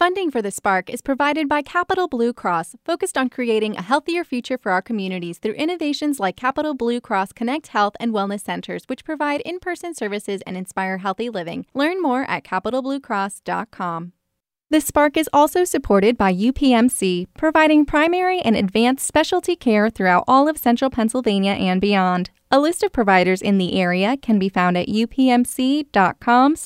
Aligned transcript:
Funding 0.00 0.30
for 0.30 0.40
the 0.40 0.50
Spark 0.50 0.88
is 0.88 1.02
provided 1.02 1.46
by 1.46 1.60
Capital 1.60 2.08
Blue 2.08 2.32
Cross, 2.32 2.74
focused 2.86 3.18
on 3.18 3.28
creating 3.28 3.76
a 3.76 3.82
healthier 3.82 4.24
future 4.24 4.56
for 4.56 4.72
our 4.72 4.80
communities 4.80 5.36
through 5.36 5.52
innovations 5.52 6.18
like 6.18 6.36
Capital 6.36 6.72
Blue 6.72 7.02
Cross 7.02 7.34
Connect 7.34 7.66
Health 7.66 7.96
and 8.00 8.10
Wellness 8.10 8.40
Centers, 8.42 8.84
which 8.86 9.04
provide 9.04 9.42
in 9.42 9.58
person 9.58 9.92
services 9.92 10.40
and 10.46 10.56
inspire 10.56 10.96
healthy 10.96 11.28
living. 11.28 11.66
Learn 11.74 12.00
more 12.00 12.22
at 12.30 12.44
capitalbluecross.com. 12.44 14.12
The 14.70 14.80
Spark 14.80 15.18
is 15.18 15.28
also 15.34 15.64
supported 15.64 16.16
by 16.16 16.32
UPMC, 16.32 17.26
providing 17.36 17.84
primary 17.84 18.40
and 18.40 18.56
advanced 18.56 19.06
specialty 19.06 19.54
care 19.54 19.90
throughout 19.90 20.24
all 20.26 20.48
of 20.48 20.56
central 20.56 20.88
Pennsylvania 20.88 21.52
and 21.52 21.78
beyond. 21.78 22.30
A 22.50 22.58
list 22.58 22.82
of 22.82 22.90
providers 22.90 23.42
in 23.42 23.58
the 23.58 23.78
area 23.78 24.16
can 24.16 24.38
be 24.38 24.48
found 24.48 24.78
at 24.78 24.88
upmc.com 24.88 26.56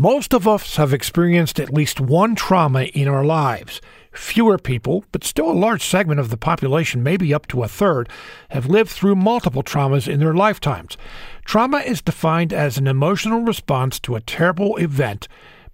Most 0.00 0.32
of 0.32 0.46
us 0.46 0.76
have 0.76 0.92
experienced 0.92 1.58
at 1.58 1.74
least 1.74 2.00
one 2.00 2.36
trauma 2.36 2.82
in 2.84 3.08
our 3.08 3.24
lives. 3.24 3.80
Fewer 4.12 4.56
people, 4.56 5.04
but 5.10 5.24
still 5.24 5.50
a 5.50 5.52
large 5.52 5.82
segment 5.82 6.20
of 6.20 6.30
the 6.30 6.36
population, 6.36 7.02
maybe 7.02 7.34
up 7.34 7.48
to 7.48 7.64
a 7.64 7.68
third, 7.68 8.08
have 8.50 8.66
lived 8.66 8.90
through 8.90 9.16
multiple 9.16 9.64
traumas 9.64 10.06
in 10.06 10.20
their 10.20 10.34
lifetimes. 10.34 10.96
Trauma 11.44 11.78
is 11.78 12.00
defined 12.00 12.52
as 12.52 12.78
an 12.78 12.86
emotional 12.86 13.40
response 13.40 13.98
to 13.98 14.14
a 14.14 14.20
terrible 14.20 14.76
event, 14.76 15.26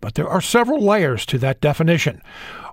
but 0.04 0.16
there 0.16 0.28
are 0.28 0.42
several 0.42 0.82
layers 0.82 1.24
to 1.24 1.38
that 1.38 1.62
definition. 1.62 2.20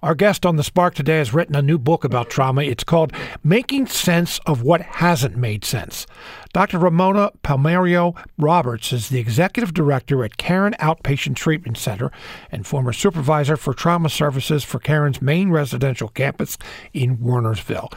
Our 0.03 0.15
guest 0.15 0.45
on 0.45 0.57
the 0.57 0.65
Spark 0.65 0.95
today 0.95 1.19
has 1.19 1.33
written 1.33 1.55
a 1.55 1.61
new 1.61 1.77
book 1.77 2.03
about 2.03 2.29
trauma. 2.29 2.63
It's 2.63 2.83
called 2.83 3.13
Making 3.41 3.87
Sense 3.87 4.41
of 4.45 4.63
What 4.63 4.81
Hasn't 4.81 5.37
Made 5.37 5.63
Sense. 5.63 6.05
Dr. 6.51 6.77
Ramona 6.77 7.31
Palmeiro 7.41 8.21
Roberts 8.37 8.91
is 8.91 9.07
the 9.07 9.19
executive 9.19 9.73
director 9.73 10.25
at 10.25 10.35
Caron 10.35 10.75
Outpatient 10.81 11.37
Treatment 11.37 11.77
Center 11.77 12.11
and 12.51 12.67
former 12.67 12.91
supervisor 12.91 13.55
for 13.55 13.73
trauma 13.73 14.09
services 14.09 14.65
for 14.65 14.79
Caron's 14.79 15.21
main 15.21 15.51
residential 15.51 16.09
campus 16.09 16.57
in 16.91 17.15
Wernersville. 17.19 17.93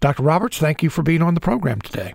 Dr. 0.00 0.22
Roberts, 0.22 0.56
thank 0.56 0.82
you 0.82 0.88
for 0.88 1.02
being 1.02 1.20
on 1.20 1.34
the 1.34 1.40
program 1.40 1.82
today. 1.82 2.14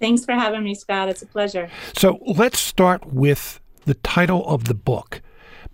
Thanks 0.00 0.24
for 0.24 0.32
having 0.32 0.64
me, 0.64 0.74
Scott. 0.74 1.10
It's 1.10 1.20
a 1.20 1.26
pleasure. 1.26 1.68
So 1.94 2.20
let's 2.22 2.58
start 2.58 3.12
with 3.12 3.60
the 3.84 3.94
title 3.96 4.46
of 4.48 4.64
the 4.64 4.74
book 4.74 5.20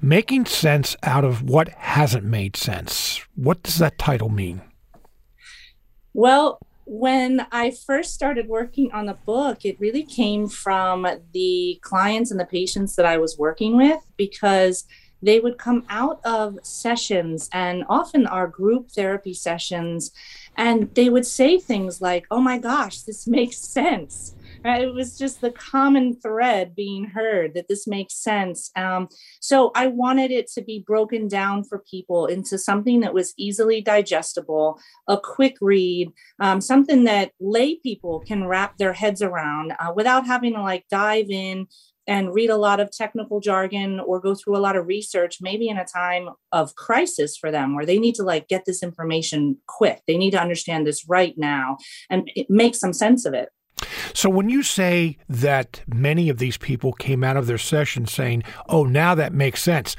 making 0.02 0.46
sense 0.46 0.96
out 1.02 1.24
of 1.24 1.42
what 1.42 1.68
hasn't 1.70 2.24
made 2.24 2.56
sense. 2.56 3.24
What 3.34 3.62
does 3.62 3.78
that 3.78 3.98
title 3.98 4.28
mean? 4.28 4.62
Well, 6.14 6.58
when 6.86 7.46
I 7.52 7.70
first 7.70 8.14
started 8.14 8.48
working 8.48 8.90
on 8.92 9.06
the 9.06 9.14
book, 9.14 9.64
it 9.64 9.78
really 9.78 10.02
came 10.02 10.48
from 10.48 11.06
the 11.32 11.78
clients 11.82 12.30
and 12.30 12.40
the 12.40 12.44
patients 12.44 12.96
that 12.96 13.06
I 13.06 13.16
was 13.16 13.38
working 13.38 13.76
with 13.76 14.00
because 14.16 14.86
they 15.22 15.38
would 15.38 15.58
come 15.58 15.84
out 15.88 16.20
of 16.24 16.58
sessions 16.62 17.48
and 17.52 17.84
often 17.88 18.26
our 18.26 18.48
group 18.48 18.90
therapy 18.90 19.34
sessions 19.34 20.10
and 20.56 20.92
they 20.94 21.08
would 21.08 21.26
say 21.26 21.58
things 21.58 22.00
like, 22.00 22.26
Oh 22.30 22.40
my 22.40 22.58
gosh, 22.58 23.02
this 23.02 23.26
makes 23.38 23.58
sense. 23.58 24.34
Right? 24.62 24.83
It 24.83 24.92
was 24.92 25.16
just 25.16 25.41
the 25.41 25.53
common 25.53 26.20
thread 26.20 26.77
being 26.77 27.06
heard 27.06 27.55
that 27.55 27.66
this 27.69 27.86
makes 27.86 28.22
sense. 28.22 28.70
Um, 28.77 29.08
so 29.41 29.70
I 29.75 29.86
wanted 29.86 30.30
it 30.30 30.50
to 30.52 30.62
be 30.62 30.84
broken 30.86 31.28
down 31.28 31.64
for 31.64 31.83
people 31.91 32.27
into 32.27 32.58
something 32.58 33.00
that 33.00 33.14
was 33.14 33.33
easily 33.39 33.80
digestible, 33.80 34.78
a 35.08 35.19
quick 35.19 35.56
read, 35.62 36.12
um, 36.41 36.61
something 36.61 37.05
that 37.05 37.33
lay 37.41 37.77
people 37.77 38.20
can 38.20 38.47
wrap 38.47 38.77
their 38.77 38.92
heads 38.92 39.22
around 39.22 39.72
uh, 39.80 39.92
without 39.97 40.27
having 40.27 40.52
to 40.52 40.61
like 40.61 40.84
dive 40.91 41.30
in 41.30 41.67
and 42.06 42.34
read 42.34 42.50
a 42.50 42.56
lot 42.56 42.80
of 42.80 42.91
technical 42.91 43.41
jargon 43.41 44.00
or 44.00 44.20
go 44.20 44.34
through 44.34 44.56
a 44.56 44.58
lot 44.58 44.77
of 44.77 44.86
research 44.86 45.39
maybe 45.41 45.69
in 45.69 45.78
a 45.78 45.84
time 45.86 46.28
of 46.52 46.74
crisis 46.74 47.36
for 47.36 47.50
them 47.50 47.74
where 47.74 47.86
they 47.86 47.98
need 47.98 48.14
to 48.14 48.22
like 48.22 48.48
get 48.48 48.64
this 48.64 48.83
information 48.83 49.57
quick 49.67 50.02
they 50.07 50.17
need 50.17 50.33
to 50.33 50.40
understand 50.40 50.86
this 50.86 51.08
right 51.08 51.34
now 51.36 51.77
and 52.08 52.29
make 52.48 52.74
some 52.74 52.92
sense 52.92 53.24
of 53.24 53.33
it 53.33 53.51
so 54.13 54.29
when 54.29 54.48
you 54.48 54.63
say 54.63 55.17
that 55.29 55.83
many 55.86 56.29
of 56.29 56.39
these 56.39 56.57
people 56.57 56.92
came 56.92 57.25
out 57.25 57.36
of 57.36 57.47
their 57.47 57.58
session 57.58 58.07
saying, 58.07 58.42
"Oh, 58.69 58.85
now 58.85 59.14
that 59.14 59.33
makes 59.33 59.63
sense," 59.63 59.97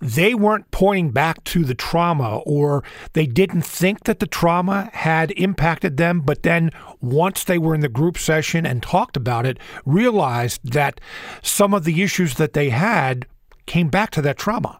they 0.00 0.34
weren't 0.34 0.70
pointing 0.70 1.10
back 1.10 1.42
to 1.44 1.64
the 1.64 1.74
trauma, 1.74 2.38
or 2.44 2.84
they 3.12 3.26
didn't 3.26 3.62
think 3.62 4.04
that 4.04 4.18
the 4.18 4.26
trauma 4.26 4.90
had 4.92 5.32
impacted 5.32 5.96
them, 5.96 6.20
but 6.20 6.42
then 6.42 6.70
once 7.00 7.44
they 7.44 7.58
were 7.58 7.74
in 7.74 7.80
the 7.80 7.88
group 7.88 8.18
session 8.18 8.66
and 8.66 8.82
talked 8.82 9.16
about 9.16 9.46
it, 9.46 9.58
realized 9.84 10.60
that 10.72 11.00
some 11.42 11.74
of 11.74 11.84
the 11.84 12.02
issues 12.02 12.34
that 12.34 12.52
they 12.52 12.70
had 12.70 13.26
came 13.66 13.88
back 13.88 14.10
to 14.10 14.22
that 14.22 14.38
trauma. 14.38 14.78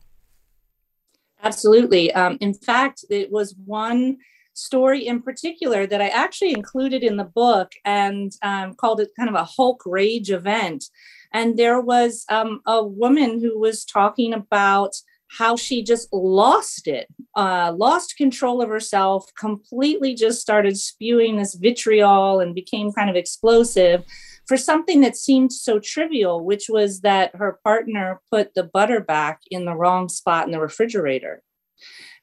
Absolutely. 1.42 2.12
Um, 2.12 2.38
in 2.40 2.54
fact, 2.54 3.04
it 3.10 3.30
was 3.30 3.54
one 3.66 4.16
story 4.54 5.06
in 5.06 5.20
particular 5.20 5.86
that 5.86 6.00
I 6.00 6.08
actually 6.08 6.52
included 6.52 7.02
in 7.02 7.16
the 7.16 7.24
book 7.24 7.72
and 7.84 8.32
um, 8.42 8.74
called 8.74 9.00
it 9.00 9.10
kind 9.18 9.28
of 9.28 9.34
a 9.34 9.44
Hulk 9.44 9.82
rage 9.84 10.30
event. 10.30 10.84
And 11.32 11.56
there 11.58 11.80
was 11.80 12.24
um, 12.28 12.60
a 12.66 12.82
woman 12.82 13.40
who 13.40 13.58
was 13.58 13.84
talking 13.84 14.32
about 14.32 14.94
how 15.38 15.56
she 15.56 15.82
just 15.82 16.08
lost 16.12 16.86
it, 16.86 17.08
uh, 17.34 17.72
lost 17.76 18.16
control 18.16 18.62
of 18.62 18.68
herself, 18.68 19.26
completely 19.38 20.14
just 20.14 20.40
started 20.40 20.78
spewing 20.78 21.36
this 21.36 21.54
vitriol 21.54 22.40
and 22.40 22.54
became 22.54 22.92
kind 22.92 23.10
of 23.10 23.16
explosive 23.16 24.04
for 24.46 24.56
something 24.56 25.00
that 25.00 25.16
seemed 25.16 25.52
so 25.52 25.80
trivial, 25.80 26.44
which 26.44 26.66
was 26.68 27.00
that 27.00 27.34
her 27.34 27.58
partner 27.64 28.20
put 28.30 28.54
the 28.54 28.62
butter 28.62 29.00
back 29.00 29.40
in 29.50 29.64
the 29.64 29.74
wrong 29.74 30.08
spot 30.08 30.46
in 30.46 30.52
the 30.52 30.60
refrigerator. 30.60 31.42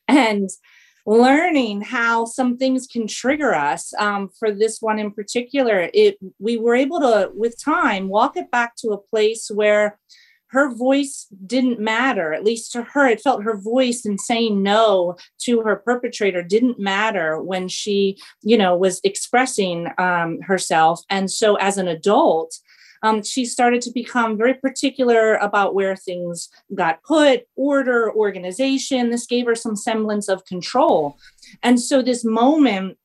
And 0.08 0.50
learning 1.06 1.82
how 1.82 2.26
some 2.26 2.58
things 2.58 2.88
can 2.88 3.08
trigger 3.08 3.54
us 3.54 3.94
um, 4.00 4.30
for 4.38 4.52
this 4.52 4.82
one 4.82 5.00
in 5.00 5.12
particular. 5.12 5.90
It 5.94 6.18
we 6.40 6.58
were 6.58 6.76
able 6.76 7.00
to 7.00 7.32
with 7.34 7.62
time 7.62 8.10
walk 8.10 8.38
it 8.38 8.52
back 8.52 8.76
to 8.78 8.90
a 8.90 8.98
place 8.98 9.50
where 9.54 9.98
her 10.48 10.74
voice 10.76 11.28
didn't 11.46 11.80
matter. 11.80 12.34
At 12.34 12.44
least 12.44 12.74
to 12.74 12.84
her 12.84 13.08
it 13.08 13.22
felt 13.22 13.44
her 13.44 13.58
voice 13.58 14.06
in 14.06 14.18
saying 14.18 14.62
no 14.62 15.16
to 15.42 15.62
her 15.62 15.78
perpetrator 15.78 16.44
didn't 16.44 16.80
matter 16.80 17.42
when 17.42 17.68
she 17.68 18.18
you 18.42 18.58
know 18.58 18.76
was 18.76 19.02
expressing 19.04 19.88
um, 19.98 20.42
herself. 20.42 21.02
And 21.10 21.32
so 21.32 21.56
as 21.56 21.78
an 21.78 21.88
adult 21.88 22.60
um, 23.04 23.24
she 23.24 23.46
started 23.46 23.82
to 23.84 23.92
become 23.92 24.38
very 24.38 24.54
particular 24.54 25.36
about 25.36 25.74
where 25.74 25.96
things 25.96 26.50
got 26.76 27.04
put, 27.04 27.48
order, 27.56 28.14
organization. 28.14 29.10
This 29.10 29.26
gave 29.26 29.46
her 29.48 29.56
some 29.56 29.76
semblance 29.76 30.30
of 30.30 30.46
control. 30.46 31.18
And 31.64 31.80
so, 31.80 32.02
this 32.02 32.24
moment 32.24 32.98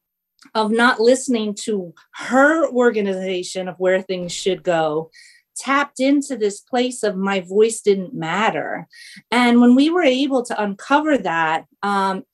of 0.54 0.70
not 0.70 1.00
listening 1.00 1.54
to 1.54 1.94
her 2.14 2.68
organization 2.68 3.68
of 3.68 3.76
where 3.78 4.02
things 4.02 4.32
should 4.32 4.62
go 4.62 5.10
tapped 5.56 6.00
into 6.00 6.36
this 6.36 6.60
place 6.60 7.02
of 7.02 7.16
my 7.16 7.40
voice 7.40 7.80
didn't 7.80 8.14
matter. 8.14 8.86
And 9.30 9.60
when 9.60 9.74
we 9.74 9.88
were 9.88 10.02
able 10.02 10.44
to 10.44 10.62
uncover 10.62 11.16
that, 11.18 11.64
um, 11.82 12.24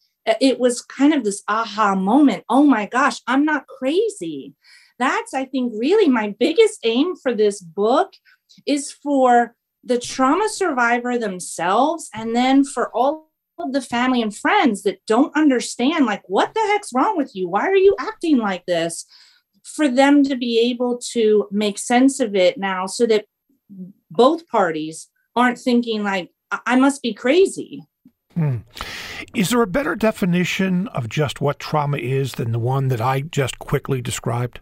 it 0.41 0.59
was 0.59 0.83
kind 0.83 1.15
of 1.15 1.25
this 1.25 1.43
aha 1.49 1.95
moment. 1.95 2.45
Oh 2.49 2.65
my 2.65 2.87
gosh, 2.87 3.21
I'm 3.27 3.45
not 3.45 3.67
crazy 3.67 4.55
that's 4.99 5.35
i 5.35 5.45
think 5.45 5.73
really 5.77 6.09
my 6.09 6.35
biggest 6.39 6.79
aim 6.85 7.15
for 7.17 7.35
this 7.35 7.61
book 7.61 8.13
is 8.67 8.93
for 8.93 9.55
the 9.85 9.99
trauma 9.99 10.49
survivor 10.49 11.19
themselves 11.19 12.09
and 12.15 12.35
then 12.37 12.65
for 12.65 12.95
all 12.95 13.31
of 13.59 13.73
the 13.73 13.81
family 13.81 14.23
and 14.23 14.37
friends 14.37 14.83
that 14.83 15.05
don't 15.07 15.37
understand 15.37 16.07
like 16.07 16.23
what 16.27 16.55
the 16.55 16.61
heck's 16.61 16.91
wrong 16.95 17.17
with 17.17 17.35
you 17.35 17.49
why 17.49 17.67
are 17.69 17.77
you 17.77 17.95
acting 17.99 18.39
like 18.39 18.65
this 18.67 19.05
for 19.63 19.89
them 19.89 20.23
to 20.25 20.37
be 20.37 20.59
able 20.59 20.99
to 20.99 21.47
make 21.51 21.79
sense 21.79 22.19
of 22.21 22.35
it 22.35 22.59
now 22.59 22.87
so 22.87 23.07
that 23.07 23.27
both 24.11 24.47
parties 24.49 25.09
aren't 25.37 25.59
thinking 25.59 26.03
like 26.03 26.31
i 26.67 26.77
must 26.77 27.03
be 27.03 27.13
crazy 27.13 27.83
hmm. 28.35 28.59
Is 29.35 29.51
there 29.51 29.63
a 29.63 29.67
better 29.67 29.95
definition 29.95 30.89
of 30.89 31.09
just 31.09 31.41
what 31.41 31.59
trauma 31.59 31.97
is 31.97 32.33
than 32.33 32.53
the 32.53 32.59
one 32.59 32.89
that 32.89 33.01
I 33.01 33.23
just 33.23 33.59
quickly 33.59 34.03
described? 34.03 34.61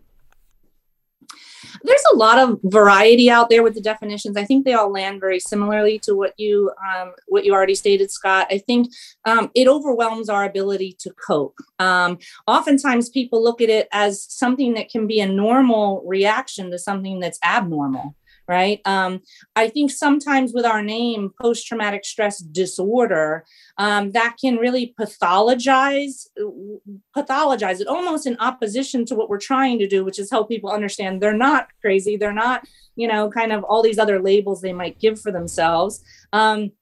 There's 1.82 2.04
a 2.12 2.16
lot 2.16 2.38
of 2.38 2.58
variety 2.64 3.30
out 3.30 3.48
there 3.48 3.62
with 3.62 3.74
the 3.74 3.80
definitions. 3.80 4.36
I 4.36 4.44
think 4.44 4.64
they 4.64 4.74
all 4.74 4.90
land 4.90 5.20
very 5.20 5.40
similarly 5.40 5.98
to 6.00 6.14
what 6.14 6.34
you 6.38 6.70
um, 6.86 7.12
what 7.28 7.44
you 7.44 7.52
already 7.52 7.74
stated, 7.74 8.10
Scott. 8.10 8.46
I 8.50 8.58
think 8.58 8.92
um, 9.24 9.50
it 9.54 9.68
overwhelms 9.68 10.28
our 10.28 10.44
ability 10.44 10.96
to 11.00 11.12
cope. 11.12 11.58
Um, 11.78 12.18
oftentimes, 12.46 13.08
people 13.08 13.42
look 13.42 13.60
at 13.60 13.68
it 13.68 13.88
as 13.92 14.22
something 14.22 14.74
that 14.74 14.90
can 14.90 15.06
be 15.06 15.20
a 15.20 15.28
normal 15.28 16.02
reaction 16.06 16.70
to 16.70 16.78
something 16.78 17.20
that's 17.20 17.38
abnormal. 17.42 18.14
Right? 18.50 18.80
Um, 18.84 19.20
I 19.54 19.68
think 19.68 19.92
sometimes 19.92 20.52
with 20.52 20.64
our 20.64 20.82
name, 20.82 21.30
post 21.40 21.68
traumatic 21.68 22.04
stress 22.04 22.40
disorder, 22.40 23.44
um, 23.78 24.10
that 24.10 24.38
can 24.40 24.56
really 24.56 24.92
pathologize, 25.00 26.26
pathologize 27.16 27.80
it 27.80 27.86
almost 27.86 28.26
in 28.26 28.36
opposition 28.40 29.04
to 29.06 29.14
what 29.14 29.28
we're 29.28 29.38
trying 29.38 29.78
to 29.78 29.86
do, 29.86 30.04
which 30.04 30.18
is 30.18 30.32
help 30.32 30.48
people 30.48 30.68
understand 30.68 31.20
they're 31.20 31.32
not 31.32 31.68
crazy, 31.80 32.16
they're 32.16 32.32
not, 32.32 32.66
you 32.96 33.06
know, 33.06 33.30
kind 33.30 33.52
of 33.52 33.62
all 33.62 33.84
these 33.84 34.00
other 34.00 34.20
labels 34.20 34.60
they 34.60 34.72
might 34.72 34.98
give 34.98 35.20
for 35.20 35.30
themselves. 35.30 36.02
Um, 36.32 36.72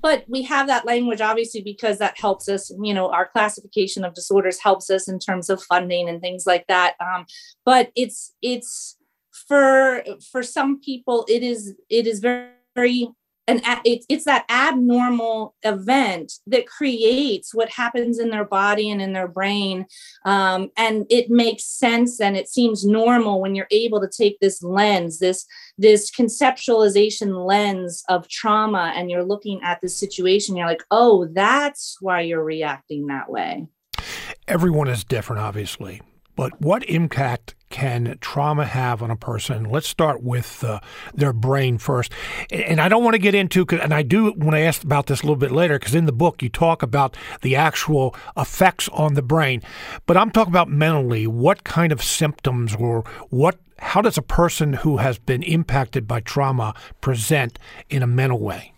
but 0.00 0.24
we 0.28 0.42
have 0.42 0.68
that 0.68 0.86
language 0.86 1.20
obviously 1.20 1.60
because 1.60 1.98
that 1.98 2.16
helps 2.20 2.48
us 2.48 2.70
you 2.80 2.94
know 2.94 3.10
our 3.10 3.26
classification 3.26 4.04
of 4.04 4.14
disorders 4.14 4.60
helps 4.60 4.90
us 4.90 5.08
in 5.08 5.18
terms 5.18 5.50
of 5.50 5.60
funding 5.60 6.08
and 6.08 6.20
things 6.20 6.46
like 6.46 6.64
that 6.68 6.94
um, 7.00 7.26
but 7.64 7.90
it's 7.96 8.32
it's 8.40 8.97
for 9.46 10.02
for 10.30 10.42
some 10.42 10.80
people 10.80 11.24
it 11.28 11.42
is 11.42 11.74
it 11.88 12.06
is 12.06 12.20
very, 12.20 12.50
very 12.74 13.08
an 13.48 13.62
it's 13.84 14.04
it's 14.08 14.26
that 14.26 14.44
abnormal 14.50 15.54
event 15.62 16.34
that 16.46 16.66
creates 16.66 17.54
what 17.54 17.70
happens 17.70 18.18
in 18.18 18.28
their 18.28 18.44
body 18.44 18.90
and 18.90 19.00
in 19.00 19.14
their 19.14 19.26
brain. 19.26 19.86
Um, 20.24 20.70
and 20.76 21.06
it 21.08 21.30
makes 21.30 21.64
sense 21.64 22.20
and 22.20 22.36
it 22.36 22.48
seems 22.48 22.84
normal 22.84 23.40
when 23.40 23.54
you're 23.54 23.66
able 23.70 24.00
to 24.00 24.08
take 24.08 24.38
this 24.40 24.62
lens 24.62 25.18
this 25.18 25.46
this 25.78 26.10
conceptualization 26.10 27.46
lens 27.46 28.04
of 28.08 28.28
trauma 28.28 28.92
and 28.94 29.10
you're 29.10 29.24
looking 29.24 29.60
at 29.62 29.80
the 29.80 29.88
situation 29.88 30.54
you're 30.54 30.66
like 30.66 30.84
oh 30.90 31.26
that's 31.32 31.96
why 32.00 32.20
you're 32.20 32.44
reacting 32.44 33.06
that 33.06 33.30
way. 33.30 33.66
Everyone 34.46 34.88
is 34.88 35.04
different 35.04 35.40
obviously 35.40 36.02
but 36.36 36.60
what 36.60 36.84
impact 36.84 37.54
can 37.70 38.18
trauma 38.20 38.64
have 38.64 39.02
on 39.02 39.10
a 39.10 39.16
person? 39.16 39.64
Let's 39.64 39.88
start 39.88 40.22
with 40.22 40.64
uh, 40.64 40.80
their 41.14 41.32
brain 41.32 41.78
first. 41.78 42.12
And 42.50 42.80
I 42.80 42.88
don't 42.88 43.04
want 43.04 43.14
to 43.14 43.18
get 43.18 43.34
into, 43.34 43.66
and 43.70 43.92
I 43.92 44.02
do 44.02 44.32
want 44.32 44.52
to 44.52 44.60
ask 44.60 44.82
about 44.82 45.06
this 45.06 45.20
a 45.20 45.24
little 45.24 45.36
bit 45.36 45.52
later, 45.52 45.78
because 45.78 45.94
in 45.94 46.06
the 46.06 46.12
book 46.12 46.42
you 46.42 46.48
talk 46.48 46.82
about 46.82 47.16
the 47.42 47.56
actual 47.56 48.14
effects 48.36 48.88
on 48.90 49.14
the 49.14 49.22
brain. 49.22 49.62
But 50.06 50.16
I'm 50.16 50.30
talking 50.30 50.52
about 50.52 50.68
mentally. 50.68 51.26
What 51.26 51.64
kind 51.64 51.92
of 51.92 52.02
symptoms 52.02 52.74
or 52.74 53.04
what? 53.30 53.58
How 53.80 54.02
does 54.02 54.18
a 54.18 54.22
person 54.22 54.72
who 54.72 54.96
has 54.96 55.18
been 55.18 55.44
impacted 55.44 56.08
by 56.08 56.20
trauma 56.20 56.74
present 57.00 57.60
in 57.88 58.02
a 58.02 58.08
mental 58.08 58.40
way? 58.40 58.72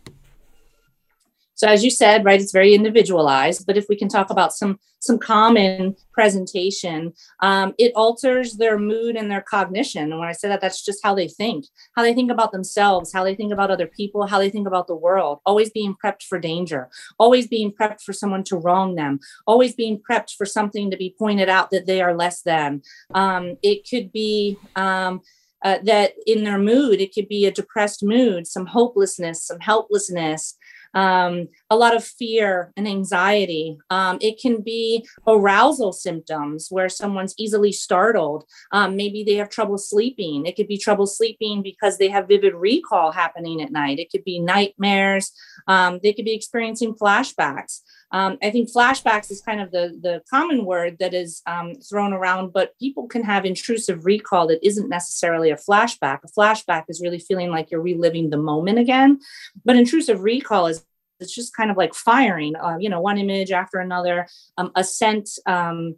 So 1.61 1.69
as 1.69 1.85
you 1.85 1.91
said, 1.91 2.25
right, 2.25 2.41
it's 2.41 2.53
very 2.53 2.73
individualized. 2.73 3.67
But 3.67 3.77
if 3.77 3.85
we 3.87 3.95
can 3.95 4.09
talk 4.09 4.31
about 4.31 4.55
some 4.55 4.79
some 5.01 5.19
common 5.19 5.95
presentation, 6.13 7.13
um, 7.41 7.75
it 7.79 7.93
alters 7.95 8.55
their 8.55 8.79
mood 8.79 9.15
and 9.15 9.31
their 9.31 9.43
cognition. 9.43 10.05
And 10.05 10.19
when 10.19 10.29
I 10.29 10.33
say 10.33 10.49
that, 10.49 10.63
that's 10.63 10.83
just 10.83 11.01
how 11.03 11.15
they 11.15 11.29
think, 11.29 11.67
how 11.97 12.03
they 12.03 12.15
think 12.15 12.31
about 12.31 12.53
themselves, 12.53 13.13
how 13.13 13.25
they 13.25 13.35
think 13.35 13.53
about 13.53 13.71
other 13.71 13.87
people, 13.87 14.27
how 14.27 14.39
they 14.39 14.49
think 14.49 14.67
about 14.67 14.87
the 14.87 14.97
world. 14.97 15.41
Always 15.45 15.69
being 15.69 15.95
prepped 16.03 16.23
for 16.23 16.39
danger, 16.39 16.89
always 17.19 17.47
being 17.47 17.73
prepped 17.73 18.01
for 18.01 18.15
someone 18.15 18.45
to 18.45 18.57
wrong 18.57 18.95
them, 18.95 19.21
always 19.47 19.75
being 19.75 20.01
prepped 20.01 20.37
for 20.37 20.47
something 20.47 20.91
to 20.91 20.97
be 20.97 21.15
pointed 21.19 21.51
out 21.51 21.71
that 21.73 21.85
they 21.87 22.01
are 22.01 22.17
less 22.17 22.41
than. 22.41 22.81
Um, 23.15 23.59
it 23.63 23.87
could 23.89 24.13
be. 24.13 24.57
Um, 24.77 25.21
uh, 25.63 25.79
that 25.85 26.15
in 26.27 26.45
their 26.45 26.59
mood, 26.59 27.01
it 27.01 27.15
could 27.15 27.29
be 27.29 27.45
a 27.45 27.53
depressed 27.53 28.03
mood, 28.03 28.47
some 28.47 28.67
hopelessness, 28.67 29.45
some 29.45 29.61
helplessness, 29.61 30.57
um, 30.95 31.49
a 31.71 31.77
lot 31.77 31.95
of 31.95 32.05
fear 32.05 32.73
and 32.77 32.89
anxiety. 32.89 33.79
Um, 33.91 34.19
it 34.21 34.41
can 34.41 34.61
be 34.61 35.07
arousal 35.27 35.93
symptoms 35.93 36.67
where 36.69 36.89
someone's 36.89 37.35
easily 37.39 37.71
startled. 37.71 38.45
Um, 38.73 38.97
maybe 38.97 39.23
they 39.23 39.37
have 39.37 39.49
trouble 39.49 39.79
sleeping. 39.79 40.47
It 40.47 40.57
could 40.57 40.67
be 40.67 40.79
trouble 40.79 41.07
sleeping 41.07 41.63
because 41.63 41.97
they 41.97 42.09
have 42.09 42.27
vivid 42.29 42.55
recall 42.55 43.13
happening 43.13 43.63
at 43.63 43.71
night. 43.71 44.01
It 44.01 44.11
could 44.11 44.25
be 44.25 44.41
nightmares. 44.41 45.31
Um, 45.69 46.01
they 46.03 46.13
could 46.13 46.25
be 46.25 46.35
experiencing 46.35 46.95
flashbacks. 46.95 47.81
Um, 48.13 48.39
I 48.43 48.51
think 48.51 48.73
flashbacks 48.73 49.31
is 49.31 49.41
kind 49.41 49.61
of 49.61 49.71
the, 49.71 49.97
the 50.03 50.23
common 50.29 50.65
word 50.65 50.97
that 50.99 51.15
is 51.15 51.43
um, 51.47 51.75
thrown 51.75 52.13
around, 52.13 52.53
but 52.53 52.77
people 52.81 53.07
can 53.07 53.23
have 53.23 53.45
intrusive 53.45 54.05
recall 54.05 54.49
that 54.49 54.67
isn't 54.67 54.89
necessarily 54.89 55.51
a 55.51 55.57
flashback. 55.57 56.19
A 56.25 56.29
flashback 56.29 56.87
is 56.89 57.01
really 57.01 57.21
feeling 57.21 57.51
like 57.51 57.71
you're 57.71 57.81
reliving 57.81 58.31
the 58.31 58.37
moment 58.37 58.81
again, 58.81 59.21
but 59.65 59.77
intrusive 59.77 60.23
recall 60.23 60.67
is 60.67 60.85
it's 61.21 61.35
just 61.35 61.57
kind 61.57 61.71
of 61.71 61.77
like 61.77 61.95
firing, 61.95 62.57
uh, 62.57 62.77
you 62.79 62.89
know, 62.89 63.01
one 63.01 63.19
image 63.19 63.51
after 63.51 63.79
another, 63.79 64.27
um, 64.59 64.71
a 64.75 64.85
scent, 64.85 65.29
um, 65.47 65.97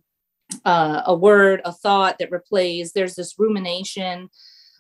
uh, 0.65 1.03
a 1.07 1.15
word, 1.15 1.61
a 1.65 1.73
thought 1.73 2.19
that 2.19 2.31
replays. 2.31 2.93
There's 2.93 3.15
this 3.15 3.35
rumination. 3.39 4.29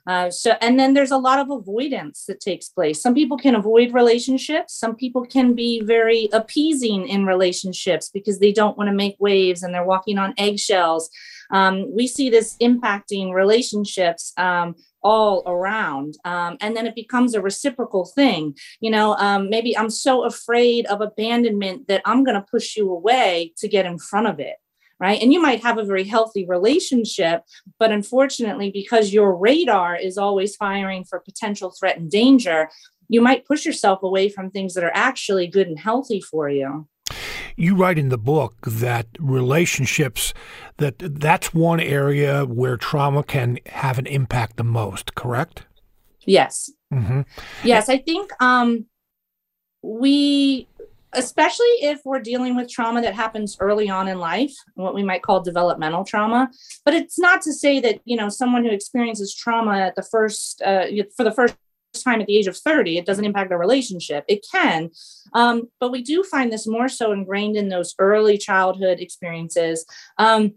Uh, 0.07 0.31
so, 0.31 0.57
and 0.61 0.79
then 0.81 0.95
there's 0.95 1.13
a 1.13 1.19
lot 1.19 1.39
of 1.39 1.51
avoidance 1.51 2.25
that 2.27 2.41
takes 2.41 2.69
place. 2.69 3.01
Some 3.01 3.15
people 3.15 3.39
can 3.39 3.55
avoid 3.55 3.95
relationships. 3.95 4.75
Some 4.75 4.97
people 4.97 5.25
can 5.25 5.55
be 5.55 5.81
very 5.81 6.29
appeasing 6.33 7.07
in 7.07 7.25
relationships 7.25 8.11
because 8.13 8.41
they 8.41 8.53
don't 8.53 8.77
want 8.77 8.89
to 8.89 8.95
make 8.95 9.17
waves 9.21 9.63
and 9.63 9.73
they're 9.73 9.85
walking 9.85 10.19
on 10.19 10.35
eggshells. 10.39 11.09
Um, 11.53 11.95
we 11.95 12.09
see 12.09 12.31
this 12.31 12.57
impacting 12.61 13.33
relationships 13.33 14.33
um, 14.37 14.75
all 15.03 15.43
around. 15.47 16.15
Um, 16.25 16.57
and 16.61 16.77
then 16.77 16.87
it 16.87 16.95
becomes 16.95 17.35
a 17.35 17.43
reciprocal 17.43 18.05
thing. 18.05 18.57
You 18.81 18.91
know, 18.91 19.15
um, 19.17 19.51
maybe 19.51 19.77
I'm 19.77 19.91
so 19.91 20.25
afraid 20.25 20.87
of 20.87 21.01
abandonment 21.01 21.89
that 21.89 22.03
I'm 22.05 22.25
going 22.25 22.37
to 22.37 22.47
push 22.51 22.77
you 22.77 22.91
away 22.91 23.53
to 23.59 23.69
get 23.69 23.87
in 23.87 23.99
front 23.99 24.27
of 24.27 24.41
it 24.41 24.57
right? 25.01 25.21
And 25.21 25.33
you 25.33 25.43
might 25.43 25.65
have 25.65 25.79
a 25.79 25.85
very 25.85 26.05
healthy 26.05 26.47
relationship, 26.47 27.43
but 27.81 27.91
unfortunately, 27.91 28.71
because 28.71 29.13
your 29.13 29.37
radar 29.37 29.97
is 29.97 30.17
always 30.17 30.55
firing 30.55 31.03
for 31.03 31.19
potential 31.19 31.75
threat 31.77 31.99
and 31.99 32.09
danger, 32.09 32.71
you 33.09 33.21
might 33.21 33.45
push 33.45 33.67
yourself 33.67 34.05
away 34.05 34.29
from 34.29 34.51
things 34.51 34.75
that 34.75 34.85
are 34.85 34.95
actually 34.95 35.49
good 35.49 35.67
and 35.67 35.79
healthy 35.79 36.21
for 36.21 36.49
you. 36.49 36.87
You 37.57 37.77
write 37.77 37.99
in 37.99 38.09
the 38.09 38.19
book 38.19 38.55
that 38.67 39.07
relationships 39.19 40.33
that 40.79 40.97
that's 40.99 41.55
one 41.55 41.81
area 41.81 42.45
where 42.45 42.77
trauma 42.77 43.23
can 43.23 43.59
have 43.67 43.99
an 43.99 44.07
impact 44.07 44.57
the 44.57 44.65
most, 44.65 45.15
correct? 45.15 45.67
Yes. 46.27 46.71
Mm-hmm. 46.93 47.23
Yes, 47.65 47.89
I 47.89 47.99
think 47.99 48.31
um, 48.41 48.87
we 49.83 50.69
especially 51.15 51.67
if 51.81 52.01
we're 52.05 52.21
dealing 52.21 52.57
with 52.57 52.71
trauma 52.71 53.03
that 53.03 53.15
happens 53.15 53.57
early 53.61 53.89
on 53.91 54.09
in 54.09 54.19
life 54.19 54.55
what 54.75 54.95
we 54.95 55.03
might 55.03 55.23
call 55.23 55.41
developmental 55.41 56.05
trauma 56.05 56.49
but 56.85 56.95
it's 56.95 57.19
not 57.19 57.43
to 57.43 57.53
say 57.53 57.81
that 57.81 58.01
you 58.05 58.17
know 58.17 58.29
someone 58.29 58.65
who 58.65 58.71
experiences 58.71 59.35
trauma 59.35 59.79
at 59.79 59.95
the 59.95 60.03
first 60.03 60.63
uh, 60.63 60.87
for 61.17 61.25
the 61.25 61.31
first 61.31 61.55
time 62.01 62.21
at 62.21 62.27
the 62.27 62.37
age 62.37 62.47
of 62.47 62.57
30 62.57 62.99
it 62.99 63.07
doesn't 63.07 63.25
impact 63.25 63.51
their 63.51 63.59
relationship 63.59 64.25
it 64.29 64.45
can 64.51 64.91
um, 65.35 65.69
but 65.81 65.93
we 65.93 66.03
do 66.03 66.23
find 66.23 66.53
this 66.53 66.67
more 66.67 66.89
so 66.89 67.13
ingrained 67.13 67.57
in 67.57 67.69
those 67.69 67.95
early 67.99 68.39
childhood 68.39 69.01
experiences 69.01 69.85
um, 70.19 70.55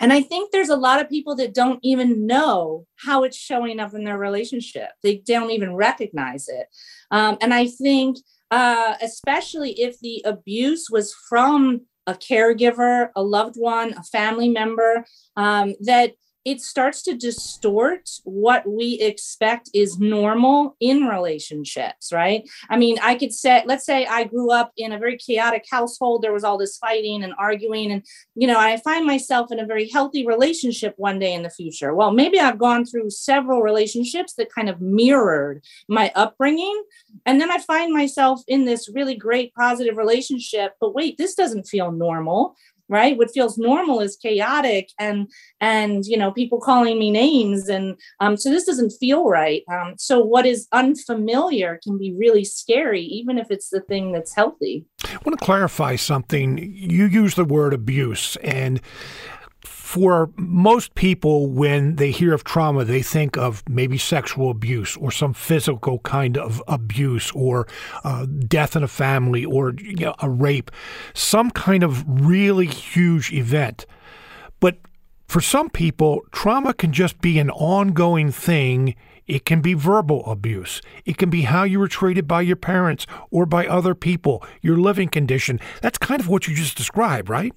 and 0.00 0.12
I 0.12 0.22
think 0.22 0.50
there's 0.50 0.70
a 0.70 0.76
lot 0.76 1.00
of 1.00 1.08
people 1.08 1.36
that 1.36 1.54
don't 1.54 1.78
even 1.84 2.26
know 2.26 2.84
how 2.96 3.22
it's 3.22 3.36
showing 3.36 3.78
up 3.78 3.94
in 3.94 4.02
their 4.02 4.18
relationship. 4.18 4.88
They 5.04 5.18
don't 5.18 5.52
even 5.52 5.76
recognize 5.76 6.48
it. 6.48 6.66
Um, 7.12 7.38
and 7.40 7.54
I 7.54 7.68
think 7.68 8.16
uh, 8.50 8.94
especially 9.02 9.72
if 9.80 9.98
the 10.00 10.22
abuse 10.24 10.88
was 10.90 11.14
from 11.28 11.82
a 12.06 12.14
caregiver, 12.14 13.08
a 13.16 13.22
loved 13.22 13.56
one, 13.56 13.94
a 13.94 14.02
family 14.02 14.48
member, 14.48 15.04
um, 15.36 15.74
that 15.80 16.12
it 16.44 16.60
starts 16.60 17.02
to 17.02 17.14
distort 17.14 18.10
what 18.24 18.68
we 18.68 18.94
expect 19.00 19.70
is 19.72 19.98
normal 19.98 20.76
in 20.80 21.04
relationships, 21.04 22.12
right? 22.12 22.48
I 22.68 22.76
mean, 22.76 22.98
I 23.02 23.14
could 23.14 23.32
say, 23.32 23.62
let's 23.66 23.86
say 23.86 24.06
I 24.06 24.24
grew 24.24 24.50
up 24.50 24.72
in 24.76 24.92
a 24.92 24.98
very 24.98 25.16
chaotic 25.16 25.64
household. 25.70 26.22
There 26.22 26.32
was 26.32 26.44
all 26.44 26.58
this 26.58 26.76
fighting 26.76 27.24
and 27.24 27.34
arguing, 27.38 27.92
and, 27.92 28.04
you 28.34 28.46
know, 28.46 28.58
I 28.58 28.76
find 28.78 29.06
myself 29.06 29.50
in 29.52 29.58
a 29.58 29.66
very 29.66 29.88
healthy 29.88 30.26
relationship 30.26 30.94
one 30.96 31.18
day 31.18 31.32
in 31.32 31.42
the 31.42 31.50
future. 31.50 31.94
Well, 31.94 32.10
maybe 32.10 32.38
I've 32.38 32.58
gone 32.58 32.84
through 32.84 33.10
several 33.10 33.62
relationships 33.62 34.34
that 34.34 34.52
kind 34.52 34.68
of 34.68 34.80
mirrored 34.80 35.64
my 35.88 36.12
upbringing. 36.14 36.82
And 37.24 37.40
then 37.40 37.50
I 37.50 37.58
find 37.58 37.92
myself 37.92 38.42
in 38.48 38.64
this 38.64 38.90
really 38.92 39.14
great 39.14 39.54
positive 39.54 39.96
relationship, 39.96 40.74
but 40.80 40.94
wait, 40.94 41.16
this 41.16 41.34
doesn't 41.34 41.66
feel 41.66 41.90
normal 41.90 42.56
right? 42.88 43.16
What 43.16 43.32
feels 43.32 43.58
normal 43.58 44.00
is 44.00 44.16
chaotic 44.16 44.90
and 44.98 45.28
and 45.60 46.04
you 46.04 46.16
know 46.16 46.32
people 46.32 46.60
calling 46.60 46.98
me 46.98 47.10
names 47.10 47.68
and 47.68 47.96
um, 48.20 48.36
so 48.36 48.50
this 48.50 48.64
doesn't 48.64 48.92
feel 49.00 49.28
right. 49.28 49.62
Um, 49.70 49.94
so 49.98 50.20
what 50.20 50.46
is 50.46 50.66
unfamiliar 50.72 51.80
can 51.82 51.98
be 51.98 52.14
really 52.16 52.44
scary 52.44 53.02
even 53.02 53.38
if 53.38 53.46
it's 53.50 53.70
the 53.70 53.80
thing 53.80 54.12
that's 54.12 54.34
healthy. 54.34 54.84
I 55.04 55.18
want 55.24 55.38
to 55.38 55.44
clarify 55.44 55.96
something. 55.96 56.58
You 56.58 57.06
use 57.06 57.34
the 57.34 57.44
word 57.44 57.72
abuse 57.74 58.36
and 58.36 58.80
for 59.84 60.30
most 60.36 60.94
people, 60.94 61.46
when 61.46 61.96
they 61.96 62.10
hear 62.10 62.32
of 62.32 62.42
trauma, 62.42 62.84
they 62.84 63.02
think 63.02 63.36
of 63.36 63.62
maybe 63.68 63.98
sexual 63.98 64.50
abuse 64.50 64.96
or 64.96 65.10
some 65.12 65.34
physical 65.34 65.98
kind 65.98 66.38
of 66.38 66.62
abuse 66.66 67.30
or 67.32 67.68
uh, 68.02 68.24
death 68.48 68.76
in 68.76 68.82
a 68.82 68.88
family 68.88 69.44
or 69.44 69.74
you 69.74 70.06
know, 70.06 70.14
a 70.20 70.30
rape, 70.30 70.70
some 71.12 71.50
kind 71.50 71.82
of 71.82 72.02
really 72.08 72.66
huge 72.66 73.30
event. 73.30 73.84
But 74.58 74.78
For 75.28 75.40
some 75.40 75.68
people, 75.70 76.20
trauma 76.32 76.74
can 76.74 76.92
just 76.92 77.20
be 77.20 77.38
an 77.38 77.50
ongoing 77.50 78.30
thing. 78.30 78.94
It 79.26 79.44
can 79.44 79.60
be 79.60 79.74
verbal 79.74 80.24
abuse. 80.26 80.80
It 81.04 81.18
can 81.18 81.30
be 81.30 81.42
how 81.42 81.64
you 81.64 81.78
were 81.80 81.88
treated 81.88 82.28
by 82.28 82.42
your 82.42 82.56
parents 82.56 83.06
or 83.30 83.46
by 83.46 83.66
other 83.66 83.94
people, 83.94 84.44
your 84.60 84.76
living 84.76 85.08
condition. 85.08 85.58
That's 85.80 85.98
kind 85.98 86.20
of 86.20 86.28
what 86.28 86.46
you 86.46 86.54
just 86.54 86.76
described, 86.76 87.28
right? 87.28 87.52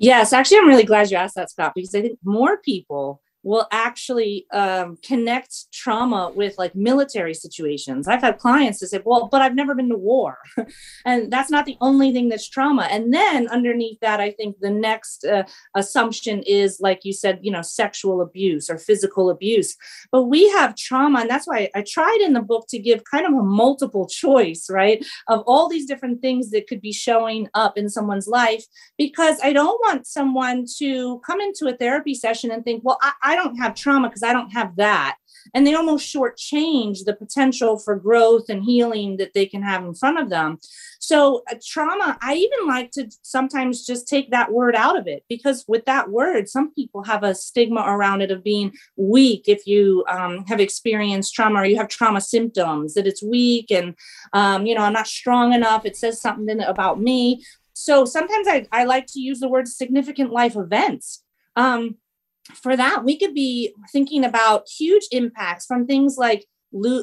Yes, 0.00 0.32
actually, 0.32 0.58
I'm 0.58 0.68
really 0.68 0.84
glad 0.84 1.10
you 1.10 1.16
asked 1.16 1.34
that, 1.34 1.50
Scott, 1.50 1.72
because 1.74 1.92
I 1.94 2.02
think 2.02 2.18
more 2.22 2.58
people 2.58 3.20
will 3.42 3.66
actually 3.70 4.46
um, 4.52 4.98
connect 5.02 5.72
trauma 5.72 6.30
with 6.34 6.54
like 6.58 6.74
military 6.74 7.34
situations. 7.34 8.08
I've 8.08 8.20
had 8.20 8.38
clients 8.38 8.80
that 8.80 8.88
say, 8.88 9.00
well, 9.04 9.28
but 9.30 9.40
I've 9.40 9.54
never 9.54 9.74
been 9.74 9.88
to 9.90 9.96
war. 9.96 10.38
and 11.04 11.32
that's 11.32 11.50
not 11.50 11.64
the 11.64 11.76
only 11.80 12.12
thing 12.12 12.28
that's 12.28 12.48
trauma. 12.48 12.88
And 12.90 13.14
then 13.14 13.48
underneath 13.48 14.00
that, 14.00 14.20
I 14.20 14.32
think 14.32 14.56
the 14.60 14.70
next 14.70 15.24
uh, 15.24 15.44
assumption 15.76 16.42
is, 16.46 16.78
like 16.80 17.04
you 17.04 17.12
said, 17.12 17.38
you 17.42 17.52
know, 17.52 17.62
sexual 17.62 18.20
abuse 18.20 18.68
or 18.68 18.78
physical 18.78 19.30
abuse. 19.30 19.76
But 20.10 20.24
we 20.24 20.48
have 20.50 20.74
trauma. 20.74 21.20
And 21.20 21.30
that's 21.30 21.46
why 21.46 21.70
I 21.74 21.84
tried 21.86 22.20
in 22.22 22.32
the 22.32 22.42
book 22.42 22.66
to 22.70 22.78
give 22.78 23.02
kind 23.10 23.24
of 23.24 23.32
a 23.32 23.42
multiple 23.42 24.08
choice, 24.08 24.66
right, 24.68 25.04
of 25.28 25.44
all 25.46 25.68
these 25.68 25.86
different 25.86 26.20
things 26.22 26.50
that 26.50 26.66
could 26.66 26.80
be 26.80 26.92
showing 26.92 27.48
up 27.54 27.78
in 27.78 27.88
someone's 27.88 28.26
life, 28.26 28.64
because 28.96 29.38
I 29.42 29.52
don't 29.52 29.80
want 29.86 30.06
someone 30.06 30.64
to 30.78 31.20
come 31.20 31.40
into 31.40 31.66
a 31.66 31.76
therapy 31.76 32.14
session 32.14 32.50
and 32.50 32.64
think, 32.64 32.82
well, 32.84 32.98
I, 33.00 33.12
I 33.28 33.36
don't 33.36 33.56
have 33.56 33.74
trauma 33.74 34.08
because 34.08 34.22
I 34.22 34.32
don't 34.32 34.50
have 34.52 34.76
that. 34.76 35.16
And 35.54 35.66
they 35.66 35.74
almost 35.74 36.12
shortchange 36.14 37.04
the 37.04 37.14
potential 37.14 37.78
for 37.78 37.94
growth 37.94 38.46
and 38.48 38.64
healing 38.64 39.18
that 39.18 39.34
they 39.34 39.44
can 39.44 39.62
have 39.62 39.84
in 39.84 39.94
front 39.94 40.18
of 40.18 40.30
them. 40.30 40.58
So, 40.98 41.42
uh, 41.50 41.56
trauma, 41.64 42.18
I 42.22 42.34
even 42.34 42.66
like 42.66 42.90
to 42.92 43.08
sometimes 43.22 43.86
just 43.86 44.08
take 44.08 44.30
that 44.30 44.50
word 44.50 44.74
out 44.74 44.98
of 44.98 45.06
it 45.06 45.24
because 45.28 45.64
with 45.68 45.84
that 45.84 46.10
word, 46.10 46.48
some 46.48 46.72
people 46.74 47.02
have 47.04 47.22
a 47.22 47.34
stigma 47.34 47.82
around 47.86 48.22
it 48.22 48.30
of 48.30 48.42
being 48.42 48.72
weak 48.96 49.44
if 49.46 49.66
you 49.66 50.04
um, 50.08 50.44
have 50.48 50.60
experienced 50.60 51.34
trauma 51.34 51.60
or 51.60 51.66
you 51.66 51.76
have 51.76 51.88
trauma 51.88 52.20
symptoms, 52.20 52.94
that 52.94 53.06
it's 53.06 53.22
weak 53.22 53.70
and, 53.70 53.94
um, 54.32 54.66
you 54.66 54.74
know, 54.74 54.82
I'm 54.82 54.94
not 54.94 55.06
strong 55.06 55.52
enough. 55.52 55.84
It 55.84 55.96
says 55.96 56.20
something 56.20 56.60
about 56.62 57.00
me. 57.00 57.44
So 57.74 58.04
sometimes 58.04 58.48
I, 58.48 58.66
I 58.72 58.84
like 58.84 59.06
to 59.08 59.20
use 59.20 59.38
the 59.38 59.48
word 59.48 59.68
significant 59.68 60.32
life 60.32 60.56
events. 60.56 61.22
Um, 61.56 61.96
for 62.54 62.76
that, 62.76 63.04
we 63.04 63.18
could 63.18 63.34
be 63.34 63.74
thinking 63.92 64.24
about 64.24 64.68
huge 64.68 65.06
impacts 65.10 65.66
from 65.66 65.86
things 65.86 66.16
like 66.16 66.46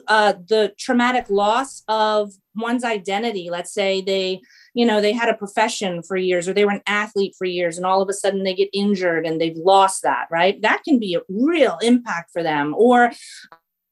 uh, 0.07 0.33
the 0.47 0.73
traumatic 0.77 1.25
loss 1.29 1.83
of 1.87 2.31
one's 2.55 2.83
identity. 2.83 3.49
Let's 3.49 3.73
say 3.73 4.01
they, 4.01 4.41
you 4.73 4.85
know, 4.85 5.01
they 5.01 5.11
had 5.11 5.29
a 5.29 5.33
profession 5.33 6.03
for 6.03 6.17
years 6.17 6.47
or 6.47 6.53
they 6.53 6.65
were 6.65 6.71
an 6.71 6.81
athlete 6.85 7.33
for 7.37 7.45
years 7.45 7.77
and 7.77 7.85
all 7.85 8.01
of 8.01 8.09
a 8.09 8.13
sudden 8.13 8.43
they 8.43 8.53
get 8.53 8.69
injured 8.73 9.25
and 9.25 9.41
they've 9.41 9.57
lost 9.57 10.03
that, 10.03 10.27
right? 10.29 10.61
That 10.61 10.83
can 10.83 10.99
be 10.99 11.15
a 11.15 11.21
real 11.29 11.77
impact 11.81 12.31
for 12.31 12.43
them. 12.43 12.75
Or, 12.77 13.11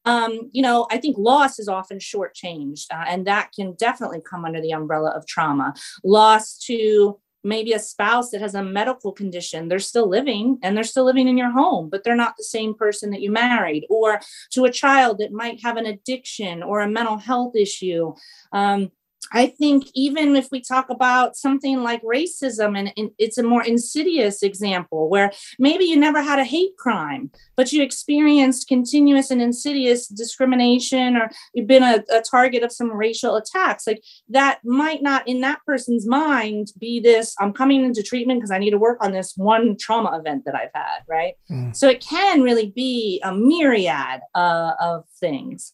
um, 0.04 0.50
you 0.52 0.62
know, 0.62 0.86
I 0.90 0.98
think 0.98 1.16
loss 1.18 1.58
is 1.58 1.68
often 1.68 1.98
shortchanged, 1.98 2.86
uh, 2.92 3.04
and 3.08 3.26
that 3.26 3.50
can 3.56 3.74
definitely 3.74 4.20
come 4.20 4.44
under 4.44 4.60
the 4.60 4.72
umbrella 4.72 5.10
of 5.10 5.26
trauma. 5.26 5.74
Loss 6.04 6.58
to 6.66 7.18
maybe 7.44 7.72
a 7.72 7.78
spouse 7.78 8.30
that 8.30 8.40
has 8.40 8.54
a 8.54 8.62
medical 8.62 9.12
condition 9.12 9.68
they're 9.68 9.78
still 9.78 10.08
living 10.08 10.58
and 10.62 10.76
they're 10.76 10.84
still 10.84 11.04
living 11.04 11.28
in 11.28 11.38
your 11.38 11.50
home 11.50 11.88
but 11.88 12.02
they're 12.02 12.16
not 12.16 12.36
the 12.36 12.44
same 12.44 12.74
person 12.74 13.10
that 13.10 13.20
you 13.20 13.30
married 13.30 13.86
or 13.88 14.20
to 14.50 14.64
a 14.64 14.72
child 14.72 15.18
that 15.18 15.32
might 15.32 15.62
have 15.62 15.76
an 15.76 15.86
addiction 15.86 16.62
or 16.62 16.80
a 16.80 16.88
mental 16.88 17.18
health 17.18 17.54
issue 17.54 18.12
um, 18.52 18.90
I 19.32 19.46
think 19.46 19.88
even 19.94 20.36
if 20.36 20.48
we 20.50 20.60
talk 20.60 20.90
about 20.90 21.36
something 21.36 21.82
like 21.82 22.02
racism, 22.02 22.78
and, 22.78 22.92
and, 22.96 23.10
it's 23.18 23.38
a 23.38 23.42
more 23.42 23.62
insidious 23.62 24.42
example 24.42 25.08
where 25.08 25.30
maybe 25.58 25.84
you 25.84 25.96
never 25.96 26.22
had 26.22 26.38
a 26.38 26.44
hate 26.44 26.76
crime, 26.78 27.30
but 27.56 27.72
you 27.72 27.82
experienced 27.82 28.68
continuous 28.68 29.30
and 29.30 29.40
insidious 29.40 30.06
discrimination, 30.08 31.16
or 31.16 31.30
you've 31.52 31.66
been 31.66 31.82
a, 31.82 32.02
a 32.12 32.20
target 32.20 32.62
of 32.62 32.72
some 32.72 32.92
racial 32.92 33.36
attacks, 33.36 33.86
like 33.86 34.02
that 34.28 34.60
might 34.64 35.02
not 35.02 35.26
in 35.28 35.40
that 35.40 35.60
person's 35.66 36.06
mind 36.06 36.72
be 36.78 37.00
this 37.00 37.34
I'm 37.40 37.52
coming 37.52 37.84
into 37.84 38.02
treatment 38.02 38.40
because 38.40 38.50
I 38.50 38.58
need 38.58 38.70
to 38.70 38.78
work 38.78 39.02
on 39.02 39.12
this 39.12 39.34
one 39.36 39.76
trauma 39.78 40.18
event 40.18 40.44
that 40.44 40.54
I've 40.54 40.70
had, 40.74 41.00
right? 41.08 41.34
Mm. 41.50 41.74
So 41.74 41.88
it 41.88 42.04
can 42.04 42.42
really 42.42 42.70
be 42.70 43.20
a 43.22 43.34
myriad 43.34 44.20
uh, 44.34 44.72
of 44.80 45.04
things. 45.20 45.72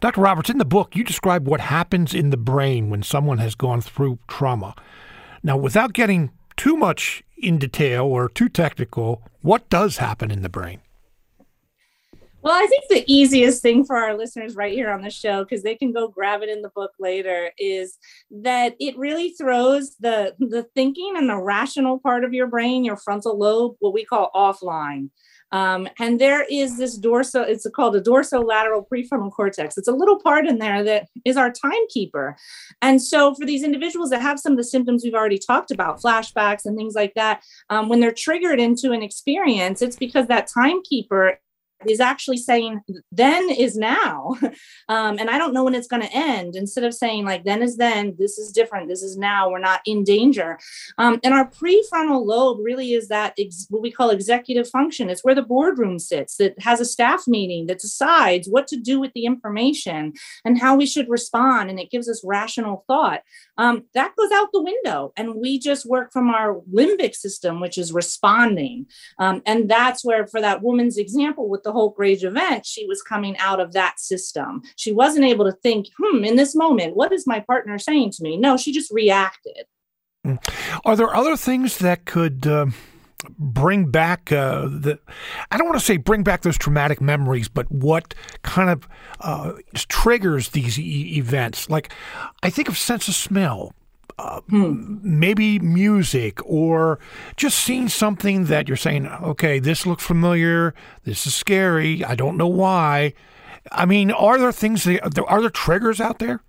Dr. 0.00 0.20
Roberts, 0.20 0.48
in 0.48 0.58
the 0.58 0.64
book, 0.64 0.94
you 0.94 1.02
describe 1.02 1.48
what 1.48 1.60
happens 1.60 2.14
in 2.14 2.30
the 2.30 2.36
brain 2.36 2.88
when 2.88 3.02
someone 3.02 3.38
has 3.38 3.56
gone 3.56 3.80
through 3.80 4.20
trauma. 4.28 4.74
Now, 5.42 5.56
without 5.56 5.92
getting 5.92 6.30
too 6.56 6.76
much 6.76 7.24
in 7.36 7.58
detail 7.58 8.04
or 8.04 8.28
too 8.28 8.48
technical, 8.48 9.22
what 9.42 9.68
does 9.68 9.96
happen 9.96 10.30
in 10.30 10.42
the 10.42 10.48
brain? 10.48 10.80
Well, 12.40 12.54
I 12.54 12.66
think 12.66 12.84
the 12.88 13.04
easiest 13.12 13.60
thing 13.60 13.84
for 13.84 13.96
our 13.96 14.16
listeners 14.16 14.54
right 14.54 14.72
here 14.72 14.90
on 14.90 15.02
the 15.02 15.10
show, 15.10 15.44
because 15.44 15.64
they 15.64 15.74
can 15.74 15.92
go 15.92 16.06
grab 16.06 16.42
it 16.42 16.48
in 16.48 16.62
the 16.62 16.70
book 16.70 16.92
later, 17.00 17.50
is 17.58 17.98
that 18.30 18.76
it 18.78 18.96
really 18.96 19.30
throws 19.30 19.96
the 19.96 20.36
the 20.38 20.62
thinking 20.74 21.14
and 21.16 21.28
the 21.28 21.36
rational 21.36 21.98
part 21.98 22.22
of 22.22 22.32
your 22.32 22.46
brain, 22.46 22.84
your 22.84 22.96
frontal 22.96 23.36
lobe, 23.36 23.74
what 23.80 23.92
we 23.92 24.04
call 24.04 24.30
offline. 24.36 25.10
Um, 25.52 25.88
and 25.98 26.20
there 26.20 26.44
is 26.50 26.76
this 26.76 26.96
dorsal, 26.96 27.44
it's 27.44 27.66
called 27.74 27.96
a 27.96 28.00
dorsolateral 28.00 28.84
prefrontal 28.86 29.32
cortex. 29.32 29.78
It's 29.78 29.88
a 29.88 29.92
little 29.92 30.20
part 30.20 30.46
in 30.46 30.58
there 30.58 30.82
that 30.84 31.08
is 31.24 31.36
our 31.36 31.50
timekeeper. 31.50 32.36
And 32.82 33.00
so 33.02 33.34
for 33.34 33.46
these 33.46 33.62
individuals 33.62 34.10
that 34.10 34.22
have 34.22 34.38
some 34.38 34.52
of 34.52 34.58
the 34.58 34.64
symptoms 34.64 35.02
we've 35.04 35.14
already 35.14 35.38
talked 35.38 35.70
about, 35.70 36.00
flashbacks 36.00 36.64
and 36.64 36.76
things 36.76 36.94
like 36.94 37.14
that, 37.14 37.42
um, 37.70 37.88
when 37.88 38.00
they're 38.00 38.12
triggered 38.12 38.60
into 38.60 38.92
an 38.92 39.02
experience, 39.02 39.82
it's 39.82 39.96
because 39.96 40.26
that 40.26 40.48
timekeeper 40.52 41.38
is 41.86 42.00
actually 42.00 42.36
saying 42.38 42.80
then 43.12 43.50
is 43.50 43.76
now. 43.76 44.36
Um, 44.90 45.18
and 45.18 45.28
i 45.28 45.36
don't 45.36 45.52
know 45.52 45.64
when 45.64 45.74
it's 45.74 45.86
going 45.86 46.02
to 46.02 46.12
end. 46.12 46.56
Instead 46.56 46.84
of 46.84 46.94
saying 46.94 47.26
like 47.26 47.44
then 47.44 47.62
is 47.62 47.76
then 47.76 48.16
this 48.18 48.38
is 48.38 48.52
different 48.52 48.88
this 48.88 49.02
is 49.02 49.18
now 49.18 49.50
we're 49.50 49.58
not 49.58 49.80
in 49.84 50.02
danger. 50.02 50.58
Um, 50.96 51.20
and 51.22 51.34
our 51.34 51.46
prefrontal 51.46 52.24
lobe 52.24 52.60
really 52.62 52.94
is 52.94 53.08
that 53.08 53.34
ex- 53.38 53.66
what 53.68 53.82
we 53.82 53.92
call 53.92 54.08
executive 54.08 54.68
function. 54.68 55.10
It's 55.10 55.22
where 55.22 55.34
the 55.34 55.42
boardroom 55.42 55.98
sits 55.98 56.36
that 56.36 56.58
has 56.60 56.80
a 56.80 56.86
staff 56.86 57.28
meeting 57.28 57.66
that 57.66 57.80
decides 57.80 58.48
what 58.48 58.66
to 58.68 58.76
do 58.76 58.98
with 58.98 59.12
the 59.12 59.26
information 59.26 60.14
and 60.44 60.58
how 60.58 60.74
we 60.74 60.86
should 60.86 61.08
respond 61.08 61.68
and 61.68 61.78
it 61.78 61.90
gives 61.90 62.08
us 62.08 62.22
rational 62.24 62.84
thought. 62.86 63.20
Um, 63.58 63.84
that 63.92 64.16
goes 64.16 64.30
out 64.32 64.48
the 64.52 64.62
window 64.62 65.12
and 65.16 65.34
we 65.34 65.58
just 65.58 65.84
work 65.84 66.12
from 66.12 66.30
our 66.30 66.60
limbic 66.72 67.14
system 67.14 67.60
which 67.60 67.76
is 67.76 67.92
responding. 67.92 68.86
Um, 69.18 69.42
and 69.44 69.68
that's 69.68 70.04
where 70.04 70.26
for 70.26 70.40
that 70.40 70.62
woman's 70.62 70.96
example 70.96 71.48
with 71.48 71.62
the 71.62 71.67
Hulk 71.72 71.98
Rage 71.98 72.24
event, 72.24 72.66
she 72.66 72.86
was 72.86 73.02
coming 73.02 73.36
out 73.38 73.60
of 73.60 73.72
that 73.72 73.98
system. 74.00 74.62
She 74.76 74.92
wasn't 74.92 75.24
able 75.24 75.44
to 75.44 75.52
think, 75.52 75.88
hmm, 75.98 76.24
in 76.24 76.36
this 76.36 76.54
moment, 76.54 76.96
what 76.96 77.12
is 77.12 77.26
my 77.26 77.40
partner 77.40 77.78
saying 77.78 78.12
to 78.12 78.22
me? 78.22 78.36
No, 78.36 78.56
she 78.56 78.72
just 78.72 78.90
reacted. 78.90 79.66
Hmm. 80.24 80.36
Are 80.84 80.96
there 80.96 81.14
other 81.14 81.36
things 81.36 81.78
that 81.78 82.04
could 82.04 82.46
uh, 82.46 82.66
bring 83.38 83.90
back 83.90 84.32
uh, 84.32 84.62
the? 84.62 84.98
I 85.50 85.58
don't 85.58 85.66
want 85.66 85.78
to 85.78 85.84
say 85.84 85.96
bring 85.96 86.22
back 86.22 86.42
those 86.42 86.58
traumatic 86.58 87.00
memories, 87.00 87.48
but 87.48 87.70
what 87.70 88.14
kind 88.42 88.70
of 88.70 88.88
uh, 89.20 89.52
triggers 89.74 90.50
these 90.50 90.78
e- 90.78 91.16
events? 91.16 91.70
Like, 91.70 91.92
I 92.42 92.50
think 92.50 92.68
of 92.68 92.76
sense 92.76 93.08
of 93.08 93.14
smell 93.14 93.74
hmm. 94.18 94.98
maybe 95.02 95.58
music 95.58 96.44
or 96.44 96.98
just 97.36 97.58
seeing 97.58 97.88
something 97.88 98.46
that 98.46 98.68
you're 98.68 98.76
saying, 98.76 99.06
okay, 99.06 99.58
this 99.58 99.86
looks 99.86 100.04
familiar, 100.04 100.74
this 101.04 101.26
is 101.26 101.34
scary, 101.34 102.04
I 102.04 102.14
don't 102.14 102.36
know 102.36 102.48
why. 102.48 103.14
I 103.70 103.86
mean, 103.86 104.10
are 104.10 104.38
there 104.38 104.52
things, 104.52 104.84
that, 104.84 105.18
are 105.26 105.40
there 105.40 105.50
triggers 105.50 106.00
out 106.00 106.18
there? 106.18 106.42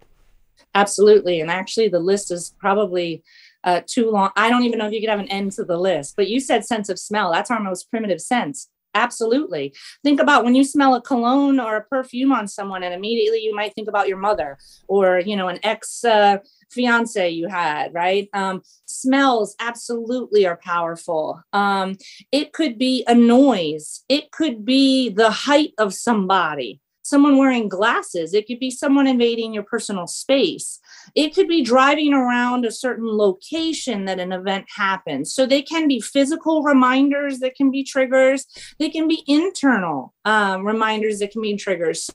Absolutely. 0.76 1.42
And 1.42 1.50
actually, 1.50 1.90
the 1.90 2.00
list 2.00 2.32
is 2.32 2.54
probably 2.60 3.24
uh, 3.64 3.82
too 3.86 4.10
long. 4.12 4.32
I 4.36 4.50
don't 4.50 4.64
even 4.64 4.80
know 4.80 4.88
if 4.88 4.94
you 4.94 5.02
could 5.02 5.10
have 5.10 5.20
an 5.20 5.28
end 5.30 5.52
to 5.54 5.66
the 5.66 5.78
list, 5.78 6.16
but 6.16 6.28
you 6.28 6.40
said 6.40 6.66
sense 6.66 6.90
of 6.90 7.00
smell. 7.00 7.32
That's 7.32 7.52
our 7.52 7.60
most 7.60 7.90
primitive 7.90 8.22
sense. 8.22 8.70
Absolutely. 8.96 9.74
Think 10.04 10.20
about 10.20 10.44
when 10.44 10.56
you 10.56 10.64
smell 10.64 10.96
a 10.96 11.02
cologne 11.02 11.60
or 11.60 11.78
a 11.78 11.84
perfume 11.84 12.32
on 12.32 12.48
someone, 12.48 12.84
and 12.84 12.94
immediately 12.94 13.40
you 13.40 13.56
might 13.56 13.74
think 13.76 13.88
about 13.88 14.08
your 14.08 14.18
mother 14.18 14.58
or, 14.88 15.20
you 15.20 15.36
know, 15.36 15.48
an 15.48 15.60
ex 15.64 16.04
uh, 16.04 16.38
fiance 16.72 17.30
you 17.30 17.48
had, 17.48 17.94
right? 17.94 18.30
Um, 18.34 18.62
smells 18.86 19.56
absolutely 19.60 20.46
are 20.48 20.58
powerful. 20.58 21.42
Um, 21.54 21.98
it 22.32 22.54
could 22.54 22.78
be 22.78 23.04
a 23.08 23.14
noise, 23.14 24.04
it 24.10 24.32
could 24.32 24.66
be 24.66 25.10
the 25.10 25.32
height 25.32 25.74
of 25.78 25.94
somebody 25.94 26.82
someone 27.10 27.38
wearing 27.38 27.68
glasses. 27.68 28.34
It 28.34 28.48
could 28.48 28.60
be 28.60 28.70
someone 28.70 29.08
invading 29.08 29.54
your 29.54 29.64
personal 29.64 30.08
space. 30.08 30.80
It 31.16 31.34
could 31.34 31.48
be 31.48 31.64
driving 31.64 32.14
around 32.14 32.66
a 32.66 32.72
certain 32.72 33.08
location 33.08 34.06
that 34.06 34.20
an 34.20 34.32
event 34.32 34.66
happens. 34.76 35.34
So 35.34 35.46
they 35.46 35.62
can 35.62 35.88
be 35.88 36.00
physical 36.00 36.64
reminders 36.64 37.40
that 37.40 37.56
can 37.56 37.72
be 37.72 37.84
triggers. 37.84 38.46
They 38.80 38.90
can 38.90 39.08
be 39.08 39.24
internal 39.28 40.14
um, 40.26 40.66
reminders 40.66 41.20
that 41.20 41.32
can 41.32 41.42
be 41.42 41.56
triggers. 41.56 42.10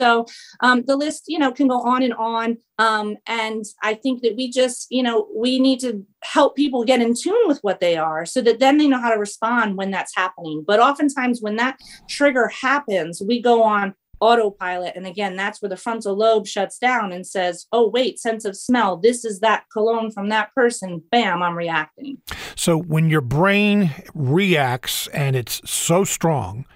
So 0.00 0.24
um, 0.60 0.82
the 0.86 0.96
list, 0.96 1.24
you 1.26 1.38
know, 1.38 1.52
can 1.52 1.68
go 1.68 1.82
on 1.82 2.02
and 2.02 2.14
on. 2.14 2.56
Um, 2.78 3.16
and 3.26 3.64
I 3.82 3.94
think 3.94 4.22
that 4.22 4.34
we 4.34 4.50
just, 4.50 4.86
you 4.90 5.02
know, 5.02 5.28
we 5.36 5.60
need 5.60 5.80
to 5.80 6.04
help 6.22 6.56
people 6.56 6.84
get 6.84 7.02
in 7.02 7.14
tune 7.14 7.46
with 7.46 7.58
what 7.60 7.80
they 7.80 7.98
are 7.98 8.24
so 8.24 8.40
that 8.40 8.60
then 8.60 8.78
they 8.78 8.88
know 8.88 9.00
how 9.00 9.12
to 9.12 9.20
respond 9.20 9.76
when 9.76 9.90
that's 9.90 10.16
happening. 10.16 10.64
But 10.66 10.80
oftentimes 10.80 11.42
when 11.42 11.56
that 11.56 11.78
trigger 12.08 12.48
happens, 12.48 13.20
we 13.20 13.42
go 13.42 13.62
on 13.62 13.94
autopilot. 14.20 14.94
And 14.96 15.06
again, 15.06 15.36
that's 15.36 15.60
where 15.60 15.68
the 15.68 15.76
frontal 15.76 16.16
lobe 16.16 16.46
shuts 16.46 16.78
down 16.78 17.12
and 17.12 17.26
says, 17.26 17.66
oh, 17.72 17.88
wait, 17.88 18.18
sense 18.18 18.44
of 18.44 18.56
smell. 18.56 18.96
This 18.96 19.24
is 19.24 19.40
that 19.40 19.64
cologne 19.72 20.10
from 20.10 20.28
that 20.28 20.54
person. 20.54 21.02
Bam, 21.10 21.42
I'm 21.42 21.56
reacting. 21.56 22.18
So 22.54 22.78
when 22.78 23.10
your 23.10 23.22
brain 23.22 23.90
reacts 24.14 25.06
and 25.08 25.34
it's 25.36 25.60
so 25.68 26.04
strong, 26.04 26.66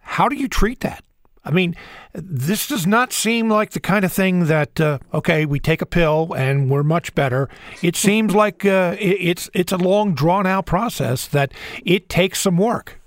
how 0.00 0.28
do 0.28 0.36
you 0.36 0.48
treat 0.48 0.80
that? 0.80 1.04
I 1.44 1.50
mean, 1.50 1.74
this 2.14 2.68
does 2.68 2.86
not 2.86 3.12
seem 3.12 3.48
like 3.48 3.70
the 3.70 3.80
kind 3.80 4.04
of 4.04 4.12
thing 4.12 4.46
that 4.46 4.80
uh, 4.80 5.00
okay, 5.12 5.44
we 5.44 5.58
take 5.58 5.82
a 5.82 5.86
pill 5.86 6.32
and 6.36 6.70
we're 6.70 6.84
much 6.84 7.14
better. 7.16 7.48
It 7.82 7.96
seems 7.96 8.32
like 8.34 8.64
uh, 8.64 8.96
it, 9.00 9.16
it's 9.20 9.50
it's 9.52 9.72
a 9.72 9.76
long, 9.76 10.14
drawn 10.14 10.46
out 10.46 10.66
process 10.66 11.26
that 11.28 11.52
it 11.84 12.08
takes 12.08 12.40
some 12.40 12.56
work 12.56 13.01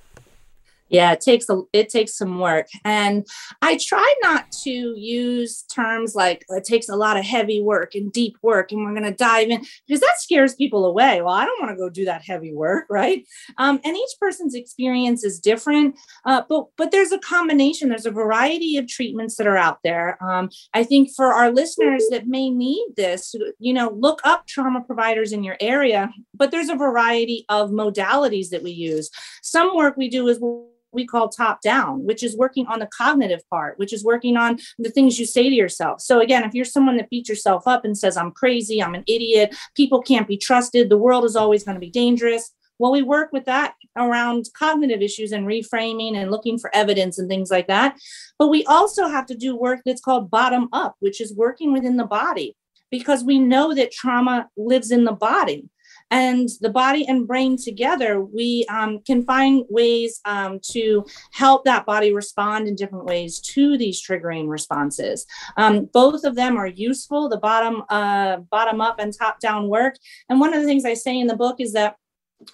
yeah 0.89 1.11
it 1.11 1.21
takes 1.21 1.49
a 1.49 1.61
it 1.73 1.89
takes 1.89 2.17
some 2.17 2.39
work. 2.39 2.67
And 2.83 3.25
i 3.61 3.77
try 3.77 4.13
not 4.21 4.51
to 4.63 4.69
use 4.69 5.63
terms 5.63 6.15
like 6.15 6.45
it 6.49 6.63
takes 6.63 6.89
a 6.89 6.95
lot 6.95 7.17
of 7.17 7.25
heavy 7.25 7.61
work 7.61 7.95
and 7.95 8.11
deep 8.11 8.37
work 8.41 8.71
and 8.71 8.83
we're 8.83 8.91
going 8.91 9.03
to 9.03 9.11
dive 9.11 9.49
in 9.49 9.65
because 9.87 10.01
that 10.01 10.15
scares 10.17 10.55
people 10.55 10.85
away. 10.85 11.21
Well 11.21 11.33
i 11.33 11.45
don't 11.45 11.61
want 11.61 11.71
to 11.71 11.77
go 11.77 11.89
do 11.89 12.05
that 12.05 12.23
heavy 12.23 12.53
work 12.53 12.85
right? 12.89 13.25
Um, 13.57 13.79
and 13.83 13.95
each 13.95 14.15
person's 14.19 14.55
experience 14.55 15.23
is 15.23 15.39
different 15.39 15.95
uh, 16.25 16.43
but 16.47 16.67
but 16.77 16.91
there's 16.91 17.11
a 17.11 17.19
combination. 17.19 17.89
There's 17.89 18.05
a 18.05 18.11
variety 18.11 18.77
of 18.77 18.87
treatments 18.87 19.37
that 19.37 19.47
are 19.47 19.57
out 19.57 19.79
there. 19.83 20.21
Um, 20.23 20.49
i 20.73 20.83
think 20.83 21.09
for 21.15 21.33
our 21.33 21.51
listeners 21.51 22.03
that 22.11 22.27
may 22.27 22.49
need 22.49 22.87
this 22.95 23.35
you 23.59 23.73
know 23.73 23.89
look 23.89 24.19
up 24.23 24.47
trauma 24.47 24.81
providers 24.81 25.31
in 25.31 25.43
your 25.43 25.57
area 25.59 26.09
but 26.33 26.51
there's 26.51 26.69
a 26.69 26.75
variety 26.75 27.45
of 27.49 27.71
modalities 27.71 28.49
that 28.49 28.63
we 28.63 28.71
use. 28.71 29.09
Some 29.41 29.75
work 29.75 29.97
we 29.97 30.09
do 30.09 30.27
is 30.27 30.39
we 30.95 31.05
call 31.05 31.29
top 31.29 31.61
down, 31.61 32.05
which 32.05 32.23
is 32.23 32.35
working 32.37 32.65
on 32.67 32.79
the 32.79 32.89
cognitive 32.97 33.41
part, 33.49 33.77
which 33.77 33.93
is 33.93 34.03
working 34.03 34.37
on 34.37 34.57
the 34.79 34.89
things 34.89 35.19
you 35.19 35.25
say 35.25 35.49
to 35.49 35.55
yourself. 35.55 36.01
So, 36.01 36.21
again, 36.21 36.43
if 36.43 36.53
you're 36.53 36.65
someone 36.65 36.97
that 36.97 37.09
beats 37.09 37.29
yourself 37.29 37.67
up 37.67 37.85
and 37.85 37.97
says, 37.97 38.17
I'm 38.17 38.31
crazy, 38.31 38.81
I'm 38.81 38.95
an 38.95 39.03
idiot, 39.07 39.55
people 39.75 40.01
can't 40.01 40.27
be 40.27 40.37
trusted, 40.37 40.89
the 40.89 40.97
world 40.97 41.25
is 41.25 41.35
always 41.35 41.63
going 41.63 41.75
to 41.75 41.79
be 41.79 41.91
dangerous. 41.91 42.51
Well, 42.77 42.91
we 42.91 43.03
work 43.03 43.31
with 43.31 43.45
that 43.45 43.75
around 43.95 44.49
cognitive 44.57 45.01
issues 45.01 45.31
and 45.31 45.47
reframing 45.47 46.15
and 46.15 46.29
looking 46.29 46.59
for 46.59 46.73
evidence 46.75 47.17
and 47.17 47.29
things 47.29 47.49
like 47.49 47.67
that. 47.67 47.97
But 48.37 48.49
we 48.49 48.65
also 48.65 49.07
have 49.07 49.25
to 49.27 49.35
do 49.35 49.55
work 49.55 49.79
that's 49.85 50.01
called 50.01 50.29
bottom 50.29 50.67
up, 50.73 50.95
which 50.99 51.21
is 51.21 51.33
working 51.33 51.71
within 51.71 51.95
the 51.95 52.05
body 52.05 52.55
because 52.91 53.23
we 53.23 53.39
know 53.39 53.73
that 53.73 53.91
trauma 53.91 54.49
lives 54.57 54.91
in 54.91 55.05
the 55.05 55.13
body 55.13 55.69
and 56.11 56.49
the 56.61 56.69
body 56.69 57.05
and 57.07 57.27
brain 57.27 57.57
together, 57.57 58.21
we 58.21 58.65
um, 58.69 58.99
can 58.99 59.23
find 59.25 59.65
ways 59.69 60.21
um, 60.25 60.59
to 60.71 61.05
help 61.33 61.65
that 61.65 61.85
body 61.85 62.13
respond 62.13 62.67
in 62.67 62.75
different 62.75 63.05
ways 63.05 63.39
to 63.39 63.77
these 63.77 64.05
triggering 64.05 64.47
responses. 64.47 65.25
Um, 65.57 65.85
both 65.91 66.23
of 66.23 66.35
them 66.35 66.57
are 66.57 66.67
useful, 66.67 67.27
the 67.27 67.37
bottom, 67.37 67.83
uh, 67.89 68.37
bottom 68.37 68.81
up 68.81 68.99
and 68.99 69.13
top 69.17 69.39
down 69.39 69.67
work. 69.67 69.95
And 70.29 70.39
one 70.39 70.53
of 70.53 70.61
the 70.61 70.67
things 70.67 70.85
I 70.85 70.93
say 70.93 71.19
in 71.19 71.27
the 71.27 71.35
book 71.35 71.59
is 71.59 71.73
that 71.73 71.95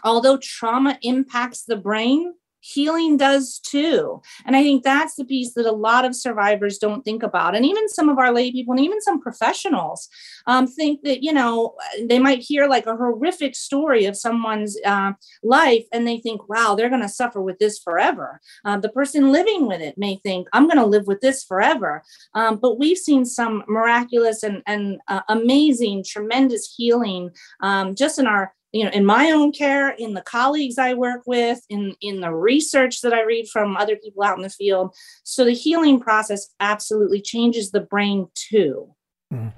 although 0.03 0.37
trauma 0.37 0.97
impacts 1.01 1.63
the 1.63 1.77
brain, 1.77 2.33
healing 2.61 3.17
does 3.17 3.59
too. 3.59 4.21
And 4.45 4.55
I 4.55 4.63
think 4.63 4.83
that's 4.83 5.15
the 5.15 5.25
piece 5.25 5.53
that 5.53 5.65
a 5.65 5.71
lot 5.71 6.05
of 6.05 6.15
survivors 6.15 6.77
don't 6.77 7.03
think 7.03 7.23
about. 7.23 7.55
And 7.55 7.65
even 7.65 7.89
some 7.89 8.07
of 8.07 8.17
our 8.17 8.31
lay 8.31 8.51
people 8.51 8.73
and 8.73 8.83
even 8.83 9.01
some 9.01 9.19
professionals 9.19 10.07
um, 10.47 10.67
think 10.67 11.01
that, 11.03 11.23
you 11.23 11.33
know, 11.33 11.75
they 12.07 12.19
might 12.19 12.39
hear 12.39 12.67
like 12.67 12.85
a 12.85 12.95
horrific 12.95 13.55
story 13.55 14.05
of 14.05 14.15
someone's 14.15 14.77
uh, 14.85 15.13
life 15.43 15.85
and 15.91 16.07
they 16.07 16.19
think, 16.19 16.47
wow, 16.47 16.75
they're 16.75 16.89
going 16.89 17.01
to 17.01 17.09
suffer 17.09 17.41
with 17.41 17.59
this 17.59 17.79
forever. 17.79 18.39
Uh, 18.63 18.77
the 18.77 18.89
person 18.89 19.31
living 19.31 19.67
with 19.67 19.81
it 19.81 19.97
may 19.97 20.15
think, 20.23 20.47
I'm 20.53 20.67
going 20.67 20.77
to 20.77 20.85
live 20.85 21.07
with 21.07 21.21
this 21.21 21.43
forever. 21.43 22.03
Um, 22.35 22.57
but 22.57 22.79
we've 22.79 22.97
seen 22.97 23.25
some 23.25 23.63
miraculous 23.67 24.43
and, 24.43 24.61
and 24.67 24.99
uh, 25.07 25.21
amazing, 25.29 26.03
tremendous 26.07 26.73
healing 26.77 27.31
um, 27.61 27.95
just 27.95 28.19
in 28.19 28.27
our 28.27 28.53
you 28.71 28.83
know 28.83 28.91
in 28.91 29.05
my 29.05 29.31
own 29.31 29.51
care 29.51 29.89
in 29.89 30.13
the 30.13 30.21
colleagues 30.21 30.77
i 30.77 30.93
work 30.93 31.21
with 31.25 31.59
in 31.69 31.95
in 32.01 32.21
the 32.21 32.33
research 32.33 33.01
that 33.01 33.13
i 33.13 33.21
read 33.23 33.47
from 33.47 33.77
other 33.77 33.95
people 33.95 34.23
out 34.23 34.37
in 34.37 34.43
the 34.43 34.49
field. 34.49 34.95
So 35.23 35.45
the 35.45 35.53
healing 35.53 35.99
process 35.99 36.47
absolutely 36.59 37.21
changes 37.21 37.71
the 37.71 37.81
brain 37.81 38.27
too. 38.35 38.93
Mm. 39.33 39.53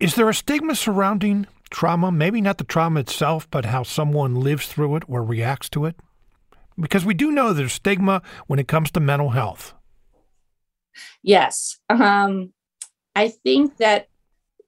is 0.00 0.16
there 0.16 0.28
a 0.28 0.34
stigma 0.34 0.74
surrounding 0.74 1.46
trauma? 1.70 2.10
Maybe 2.10 2.40
not 2.40 2.58
the 2.58 2.64
trauma 2.64 3.00
itself 3.00 3.48
but 3.50 3.66
how 3.66 3.82
someone 3.82 4.34
lives 4.34 4.66
through 4.66 4.96
it 4.96 5.04
or 5.06 5.22
reacts 5.22 5.68
to 5.70 5.84
it? 5.84 5.96
Because 6.78 7.04
we 7.04 7.14
do 7.14 7.30
know 7.30 7.52
there's 7.52 7.72
stigma 7.72 8.22
when 8.48 8.58
it 8.58 8.68
comes 8.68 8.90
to 8.92 9.00
mental 9.00 9.30
health. 9.30 9.74
Yes. 11.22 11.78
Um, 11.88 12.52
i 13.14 13.28
think 13.28 13.78
that 13.78 14.08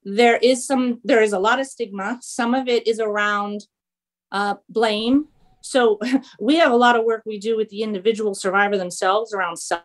there 0.05 0.37
is 0.37 0.67
some 0.67 1.01
there 1.05 1.23
is 1.23 1.33
a 1.33 1.39
lot 1.39 1.61
of 1.61 1.67
stigma. 1.67 2.19
Some 2.23 2.55
of 2.55 2.69
it 2.69 2.87
is 2.87 3.01
around 3.01 3.63
uh, 4.33 4.57
blame. 4.69 5.27
So 5.63 5.99
we 6.41 6.57
have 6.57 6.73
a 6.73 6.77
lot 6.77 6.97
of 6.97 7.05
work 7.05 7.23
we 7.27 7.39
do 7.39 7.57
with 7.57 7.69
the 7.69 7.83
individual 7.83 8.35
survivor 8.35 8.77
themselves 8.77 9.33
around 9.33 9.59
self 9.59 9.83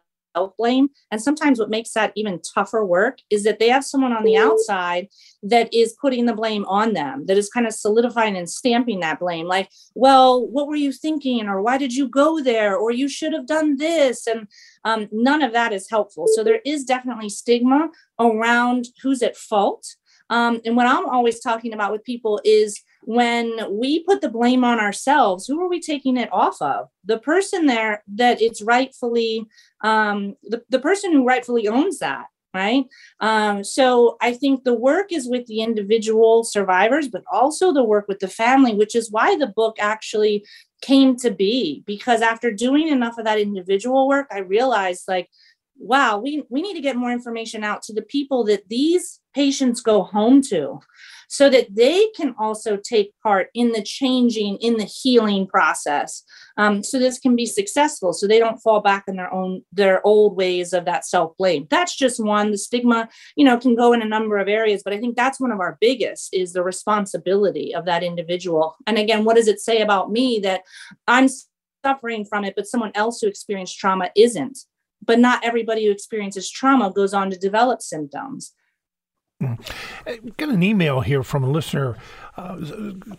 blame 0.58 0.90
and 1.12 1.22
sometimes 1.22 1.60
what 1.60 1.70
makes 1.70 1.92
that 1.92 2.12
even 2.16 2.42
tougher 2.56 2.84
work 2.84 3.20
is 3.30 3.44
that 3.44 3.60
they 3.60 3.70
have 3.70 3.86
someone 3.86 4.12
on 4.12 4.24
the 4.24 4.36
outside 4.36 5.08
that 5.44 5.72
is 5.72 5.96
putting 6.02 6.26
the 6.26 6.34
blame 6.34 6.66
on 6.66 6.94
them 6.94 7.28
that 7.28 7.38
is 7.38 7.52
kind 7.52 7.68
of 7.68 7.74
solidifying 7.74 8.36
and 8.36 8.50
stamping 8.50 9.00
that 9.00 9.20
blame. 9.20 9.46
Like 9.46 9.70
well 9.94 10.46
what 10.48 10.68
were 10.68 10.76
you 10.76 10.92
thinking? 10.92 11.48
Or 11.48 11.62
why 11.62 11.78
did 11.78 11.94
you 11.94 12.08
go 12.08 12.42
there? 12.42 12.76
Or 12.76 12.92
you 12.92 13.08
should 13.08 13.34
have 13.34 13.46
done 13.46 13.78
this. 13.78 14.26
And 14.26 14.48
um, 14.84 15.08
none 15.12 15.44
of 15.44 15.54
that 15.54 15.72
is 15.72 15.90
helpful. 15.90 16.26
So 16.28 16.44
there 16.44 16.62
is 16.66 16.84
definitely 16.84 17.30
stigma 17.30 17.90
around 18.20 18.88
who's 19.04 19.22
at 19.22 19.38
fault 19.38 19.86
um, 20.34 20.62
and 20.66 20.76
what 20.76 20.88
I'm 20.88 21.08
always 21.08 21.40
talking 21.40 21.74
about 21.74 21.92
with 21.92 22.04
people 22.04 22.42
is 22.44 22.82
when 23.04 23.56
we 23.70 24.04
put 24.04 24.20
the 24.20 24.32
blame 24.32 24.64
on 24.64 24.80
ourselves, 24.80 25.46
who 25.46 25.62
are 25.62 25.70
we 25.70 25.80
taking 25.80 26.18
it 26.18 26.28
off 26.34 26.60
of? 26.60 26.88
The 27.06 27.20
person 27.20 27.68
there 27.68 28.04
that 28.16 28.42
it's 28.42 28.60
rightfully, 28.60 29.46
um, 29.84 30.36
the, 30.42 30.64
the 30.70 30.80
person 30.80 31.12
who 31.12 31.24
rightfully 31.24 31.68
owns 31.68 32.00
that, 32.00 32.26
right? 32.52 32.86
Um, 33.20 33.64
so 33.64 34.18
I 34.22 34.34
think 34.34 34.64
the 34.64 34.74
work 34.74 35.12
is 35.12 35.30
with 35.30 35.46
the 35.46 35.62
individual 35.62 36.44
survivors, 36.44 37.10
but 37.10 37.24
also 37.32 37.72
the 37.72 37.84
work 37.84 38.08
with 38.08 38.18
the 38.18 38.28
family, 38.28 38.74
which 38.74 38.96
is 38.96 39.12
why 39.12 39.38
the 39.38 39.54
book 39.56 39.78
actually 39.80 40.48
came 40.82 41.16
to 41.18 41.30
be. 41.30 41.84
Because 41.86 42.24
after 42.24 42.52
doing 42.52 42.88
enough 42.88 43.20
of 43.20 43.26
that 43.26 43.40
individual 43.40 44.08
work, 44.08 44.26
I 44.32 44.40
realized 44.40 45.04
like, 45.08 45.30
wow, 45.78 46.18
we, 46.18 46.42
we 46.50 46.64
need 46.64 46.74
to 46.74 46.82
get 46.82 46.96
more 46.96 47.12
information 47.12 47.64
out 47.64 47.84
to 47.84 47.94
the 47.94 48.02
people 48.02 48.46
that 48.46 48.68
these 48.68 49.20
patients 49.34 49.82
go 49.82 50.04
home 50.04 50.42
to 50.42 50.80
so 51.28 51.50
that 51.50 51.76
they 51.76 52.08
can 52.16 52.36
also 52.38 52.78
take 52.78 53.12
part 53.24 53.50
in 53.56 53.72
the 53.72 53.82
changing, 53.82 54.58
in 54.58 54.78
the 54.78 54.84
healing 54.84 55.48
process. 55.48 56.24
Um, 56.58 56.84
so 56.84 57.00
this 57.00 57.18
can 57.18 57.36
be 57.36 57.48
successful 57.48 58.14
so 58.14 58.28
they 58.28 58.38
don't 58.38 58.60
fall 58.60 58.82
back 58.82 59.06
in 59.08 59.16
their 59.16 59.34
own 59.34 59.64
their 59.72 60.06
old 60.06 60.38
ways 60.38 60.72
of 60.72 60.86
that 60.86 61.04
self-blame 61.04 61.66
that's 61.72 61.96
just 61.96 62.24
one 62.24 62.52
the 62.52 62.58
stigma 62.60 63.10
you 63.36 63.44
know 63.44 63.58
can 63.58 63.76
go 63.76 63.92
in 63.94 64.04
a 64.04 64.06
number 64.06 64.38
of 64.38 64.48
areas 64.48 64.84
but 64.84 64.94
i 64.94 65.00
think 65.00 65.16
that's 65.16 65.40
one 65.40 65.52
of 65.52 65.60
our 65.60 65.80
biggest 65.82 66.32
is 66.32 66.54
the 66.54 66.62
responsibility 66.62 67.74
of 67.74 67.86
that 67.86 68.04
individual 68.04 68.76
and 68.86 69.00
again 69.00 69.26
what 69.26 69.36
does 69.36 69.48
it 69.48 69.60
say 69.60 69.82
about 69.82 70.12
me 70.12 70.40
that 70.40 70.62
i'm 71.08 71.28
suffering 71.84 72.24
from 72.24 72.46
it 72.46 72.54
but 72.56 72.68
someone 72.68 72.92
else 72.94 73.20
who 73.20 73.28
experienced 73.28 73.80
trauma 73.80 74.12
isn't 74.16 74.60
but 75.06 75.20
not 75.20 75.44
everybody 75.44 75.86
who 75.86 75.92
experiences 75.92 76.50
trauma 76.50 76.92
goes 76.92 77.14
on 77.14 77.30
to 77.30 77.38
develop 77.38 77.82
symptoms. 77.82 78.54
Got 80.38 80.50
an 80.50 80.64
email 80.64 81.02
here 81.02 81.24
from 81.24 81.44
a 81.44 81.50
listener 81.50 81.98
uh, 82.36 82.58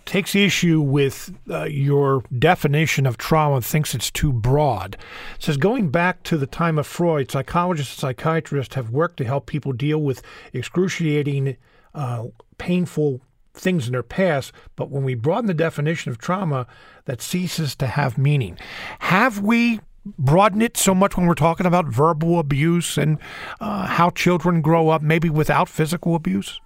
takes 0.04 0.34
issue 0.34 0.80
with 0.80 1.32
uh, 1.48 1.64
your 1.64 2.24
definition 2.36 3.06
of 3.06 3.16
trauma, 3.16 3.60
thinks 3.60 3.94
it's 3.94 4.10
too 4.10 4.32
broad. 4.32 4.96
It 5.36 5.42
says 5.42 5.56
going 5.56 5.90
back 5.90 6.22
to 6.24 6.36
the 6.36 6.46
time 6.46 6.78
of 6.78 6.86
Freud, 6.86 7.30
psychologists 7.30 7.94
and 7.94 8.00
psychiatrists 8.00 8.74
have 8.74 8.90
worked 8.90 9.16
to 9.18 9.24
help 9.24 9.46
people 9.46 9.72
deal 9.72 10.02
with 10.02 10.22
excruciating, 10.52 11.56
uh, 11.94 12.24
painful 12.58 13.20
things 13.52 13.86
in 13.86 13.92
their 13.92 14.02
past. 14.02 14.52
But 14.74 14.90
when 14.90 15.04
we 15.04 15.14
broaden 15.14 15.46
the 15.46 15.54
definition 15.54 16.10
of 16.10 16.18
trauma, 16.18 16.66
that 17.04 17.22
ceases 17.22 17.76
to 17.76 17.86
have 17.86 18.18
meaning. 18.18 18.58
Have 18.98 19.40
we 19.40 19.80
broaden 20.04 20.62
it 20.62 20.76
so 20.76 20.94
much 20.94 21.16
when 21.16 21.26
we're 21.26 21.34
talking 21.34 21.66
about 21.66 21.86
verbal 21.86 22.38
abuse 22.38 22.98
and 22.98 23.18
uh, 23.60 23.86
how 23.86 24.10
children 24.10 24.60
grow 24.60 24.88
up, 24.88 25.02
maybe 25.02 25.30
without 25.30 25.68
physical 25.68 26.14
abuse? 26.14 26.60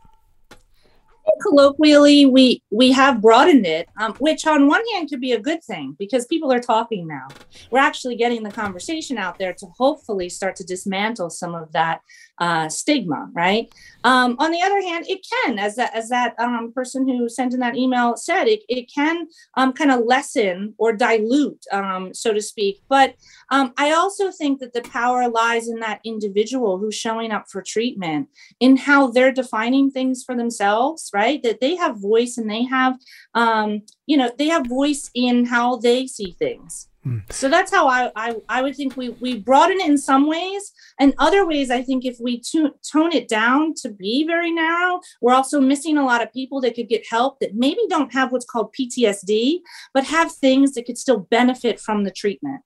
Colloquially 1.40 2.26
we 2.26 2.62
we 2.70 2.92
have 2.92 3.20
broadened 3.20 3.66
it 3.66 3.88
um, 4.00 4.14
which 4.18 4.46
on 4.46 4.66
one 4.66 4.82
hand 4.92 5.08
could 5.08 5.20
be 5.20 5.32
a 5.32 5.40
good 5.40 5.62
thing 5.64 5.96
because 5.98 6.26
people 6.26 6.52
are 6.52 6.60
talking 6.60 7.06
now. 7.06 7.28
We're 7.70 7.80
actually 7.80 8.16
getting 8.16 8.42
the 8.42 8.50
conversation 8.50 9.18
out 9.18 9.38
there 9.38 9.52
to 9.54 9.66
hopefully 9.76 10.28
start 10.28 10.56
to 10.56 10.64
dismantle 10.64 11.30
some 11.30 11.54
of 11.54 11.72
that 11.72 12.00
uh, 12.38 12.68
stigma 12.68 13.28
right? 13.32 13.72
Um, 14.04 14.36
on 14.38 14.50
the 14.50 14.62
other 14.62 14.80
hand 14.80 15.06
it 15.08 15.26
can 15.32 15.58
as 15.58 15.76
that 15.76 15.94
as 15.94 16.08
that 16.08 16.34
um, 16.38 16.72
person 16.72 17.08
who 17.08 17.28
sent 17.28 17.54
in 17.54 17.60
that 17.60 17.76
email 17.76 18.16
said 18.16 18.46
it, 18.46 18.62
it 18.68 18.90
can 18.92 19.26
um, 19.56 19.72
kind 19.72 19.90
of 19.90 20.04
lessen 20.04 20.74
or 20.78 20.92
dilute 20.92 21.64
um, 21.72 22.14
so 22.14 22.32
to 22.32 22.40
speak. 22.40 22.80
But 22.88 23.14
um, 23.50 23.72
i 23.76 23.92
also 23.92 24.30
think 24.30 24.60
that 24.60 24.72
the 24.72 24.82
power 24.82 25.28
lies 25.28 25.68
in 25.68 25.80
that 25.80 26.00
individual 26.04 26.78
who's 26.78 26.94
showing 26.94 27.32
up 27.32 27.46
for 27.50 27.62
treatment 27.62 28.28
in 28.60 28.76
how 28.76 29.10
they're 29.10 29.32
defining 29.32 29.90
things 29.90 30.22
for 30.24 30.36
themselves 30.36 31.10
right 31.12 31.17
that 31.42 31.60
they 31.60 31.76
have 31.76 32.00
voice 32.00 32.38
and 32.38 32.50
they 32.50 32.64
have 32.64 32.94
um, 33.34 33.82
you 34.06 34.16
know 34.16 34.30
they 34.38 34.48
have 34.48 34.66
voice 34.66 35.10
in 35.14 35.44
how 35.46 35.76
they 35.76 36.06
see 36.06 36.32
things. 36.38 36.88
Hmm. 37.04 37.18
so 37.30 37.48
that's 37.48 37.70
how 37.70 37.86
I, 37.86 38.10
I 38.16 38.36
i 38.48 38.60
would 38.60 38.74
think 38.74 38.96
we 38.96 39.10
we 39.24 39.38
broaden 39.38 39.78
it 39.80 39.88
in 39.88 39.98
some 39.98 40.26
ways. 40.26 40.72
And 41.00 41.14
other 41.18 41.46
ways 41.46 41.70
i 41.70 41.80
think 41.80 42.04
if 42.04 42.16
we 42.20 42.40
to, 42.50 42.70
tone 42.92 43.12
it 43.12 43.28
down 43.28 43.74
to 43.82 43.88
be 43.90 44.26
very 44.26 44.50
narrow 44.50 45.00
we're 45.22 45.38
also 45.40 45.60
missing 45.60 45.96
a 45.96 46.04
lot 46.04 46.22
of 46.24 46.32
people 46.32 46.60
that 46.62 46.74
could 46.74 46.88
get 46.88 47.04
help 47.08 47.38
that 47.38 47.54
maybe 47.54 47.82
don't 47.88 48.12
have 48.12 48.32
what's 48.32 48.50
called 48.52 48.74
ptsd 48.74 49.60
but 49.94 50.04
have 50.04 50.32
things 50.32 50.72
that 50.72 50.86
could 50.86 50.98
still 50.98 51.20
benefit 51.30 51.78
from 51.78 52.02
the 52.02 52.10
treatment. 52.10 52.62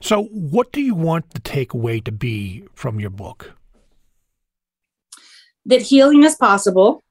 So 0.00 0.24
what 0.24 0.72
do 0.72 0.80
you 0.80 0.94
want 0.94 1.30
the 1.30 1.40
takeaway 1.40 2.02
to 2.04 2.12
be 2.12 2.64
from 2.74 3.00
your 3.00 3.10
book? 3.10 3.54
That 5.64 5.82
healing 5.82 6.22
is 6.22 6.36
possible 6.36 7.02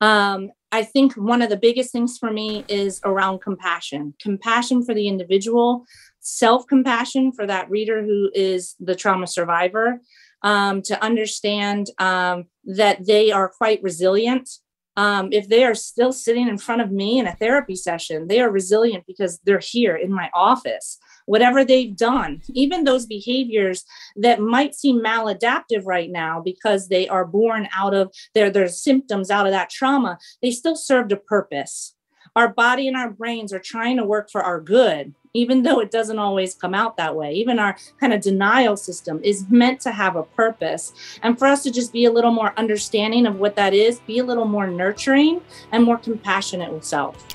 um, 0.00 0.50
I 0.72 0.84
think 0.84 1.14
one 1.14 1.42
of 1.42 1.50
the 1.50 1.56
biggest 1.56 1.92
things 1.92 2.16
for 2.16 2.30
me 2.30 2.64
is 2.68 3.00
around 3.04 3.40
compassion 3.40 4.14
compassion 4.20 4.84
for 4.84 4.94
the 4.94 5.08
individual, 5.08 5.84
self 6.20 6.66
compassion 6.66 7.32
for 7.32 7.46
that 7.46 7.68
reader 7.68 8.02
who 8.02 8.30
is 8.34 8.76
the 8.78 8.94
trauma 8.94 9.26
survivor, 9.26 10.00
um, 10.42 10.82
to 10.82 11.02
understand 11.02 11.88
um, 11.98 12.46
that 12.64 13.04
they 13.06 13.30
are 13.32 13.48
quite 13.48 13.82
resilient. 13.82 14.48
Um, 14.96 15.28
if 15.32 15.48
they 15.48 15.64
are 15.64 15.74
still 15.74 16.12
sitting 16.12 16.48
in 16.48 16.58
front 16.58 16.82
of 16.82 16.90
me 16.90 17.18
in 17.18 17.26
a 17.26 17.36
therapy 17.36 17.76
session, 17.76 18.26
they 18.26 18.40
are 18.40 18.50
resilient 18.50 19.04
because 19.06 19.38
they're 19.44 19.60
here 19.60 19.96
in 19.96 20.12
my 20.12 20.30
office 20.34 20.98
whatever 21.30 21.64
they've 21.64 21.96
done, 21.96 22.42
even 22.54 22.82
those 22.82 23.06
behaviors 23.06 23.84
that 24.16 24.40
might 24.40 24.74
seem 24.74 25.00
maladaptive 25.00 25.82
right 25.84 26.10
now 26.10 26.42
because 26.44 26.88
they 26.88 27.08
are 27.08 27.24
born 27.24 27.68
out 27.72 27.94
of 27.94 28.12
their, 28.34 28.50
their 28.50 28.66
symptoms 28.66 29.30
out 29.30 29.46
of 29.46 29.52
that 29.52 29.70
trauma, 29.70 30.18
they 30.42 30.50
still 30.50 30.74
served 30.74 31.12
a 31.12 31.16
purpose. 31.16 31.94
Our 32.34 32.52
body 32.52 32.88
and 32.88 32.96
our 32.96 33.10
brains 33.10 33.52
are 33.52 33.60
trying 33.60 33.96
to 33.98 34.04
work 34.04 34.28
for 34.28 34.42
our 34.42 34.60
good, 34.60 35.14
even 35.32 35.62
though 35.62 35.80
it 35.80 35.90
doesn't 35.90 36.18
always 36.18 36.54
come 36.54 36.74
out 36.74 36.96
that 36.96 37.14
way. 37.14 37.32
Even 37.34 37.58
our 37.58 37.76
kind 37.98 38.12
of 38.12 38.20
denial 38.20 38.76
system 38.76 39.20
is 39.22 39.48
meant 39.48 39.80
to 39.80 39.92
have 39.92 40.16
a 40.16 40.22
purpose. 40.22 40.92
And 41.22 41.38
for 41.38 41.46
us 41.46 41.62
to 41.62 41.70
just 41.70 41.92
be 41.92 42.04
a 42.04 42.10
little 42.10 42.32
more 42.32 42.52
understanding 42.56 43.26
of 43.26 43.36
what 43.36 43.56
that 43.56 43.74
is, 43.74 44.00
be 44.00 44.18
a 44.18 44.24
little 44.24 44.44
more 44.44 44.66
nurturing 44.66 45.40
and 45.72 45.84
more 45.84 45.98
compassionate 45.98 46.72
with 46.72 46.84
self. 46.84 47.26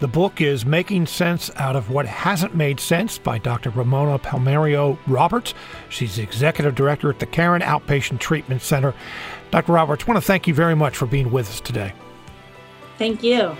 The 0.00 0.08
book 0.08 0.40
is 0.40 0.66
Making 0.66 1.06
Sense 1.06 1.50
Out 1.56 1.76
of 1.76 1.90
What 1.90 2.04
Hasn't 2.06 2.54
Made 2.54 2.80
Sense 2.80 3.16
by 3.16 3.38
Dr. 3.38 3.70
Ramona 3.70 4.18
Palmeiro 4.18 4.98
Roberts. 5.06 5.54
She's 5.88 6.16
the 6.16 6.22
executive 6.22 6.74
director 6.74 7.10
at 7.10 7.20
the 7.20 7.26
Caron 7.26 7.62
Outpatient 7.62 8.18
Treatment 8.18 8.60
Center. 8.60 8.92
Dr. 9.50 9.72
Roberts, 9.72 10.04
I 10.04 10.06
want 10.10 10.20
to 10.20 10.26
thank 10.26 10.46
you 10.46 10.54
very 10.54 10.74
much 10.74 10.96
for 10.96 11.06
being 11.06 11.30
with 11.30 11.48
us 11.48 11.60
today. 11.60 11.94
Thank 12.98 13.22
you. 13.22 13.56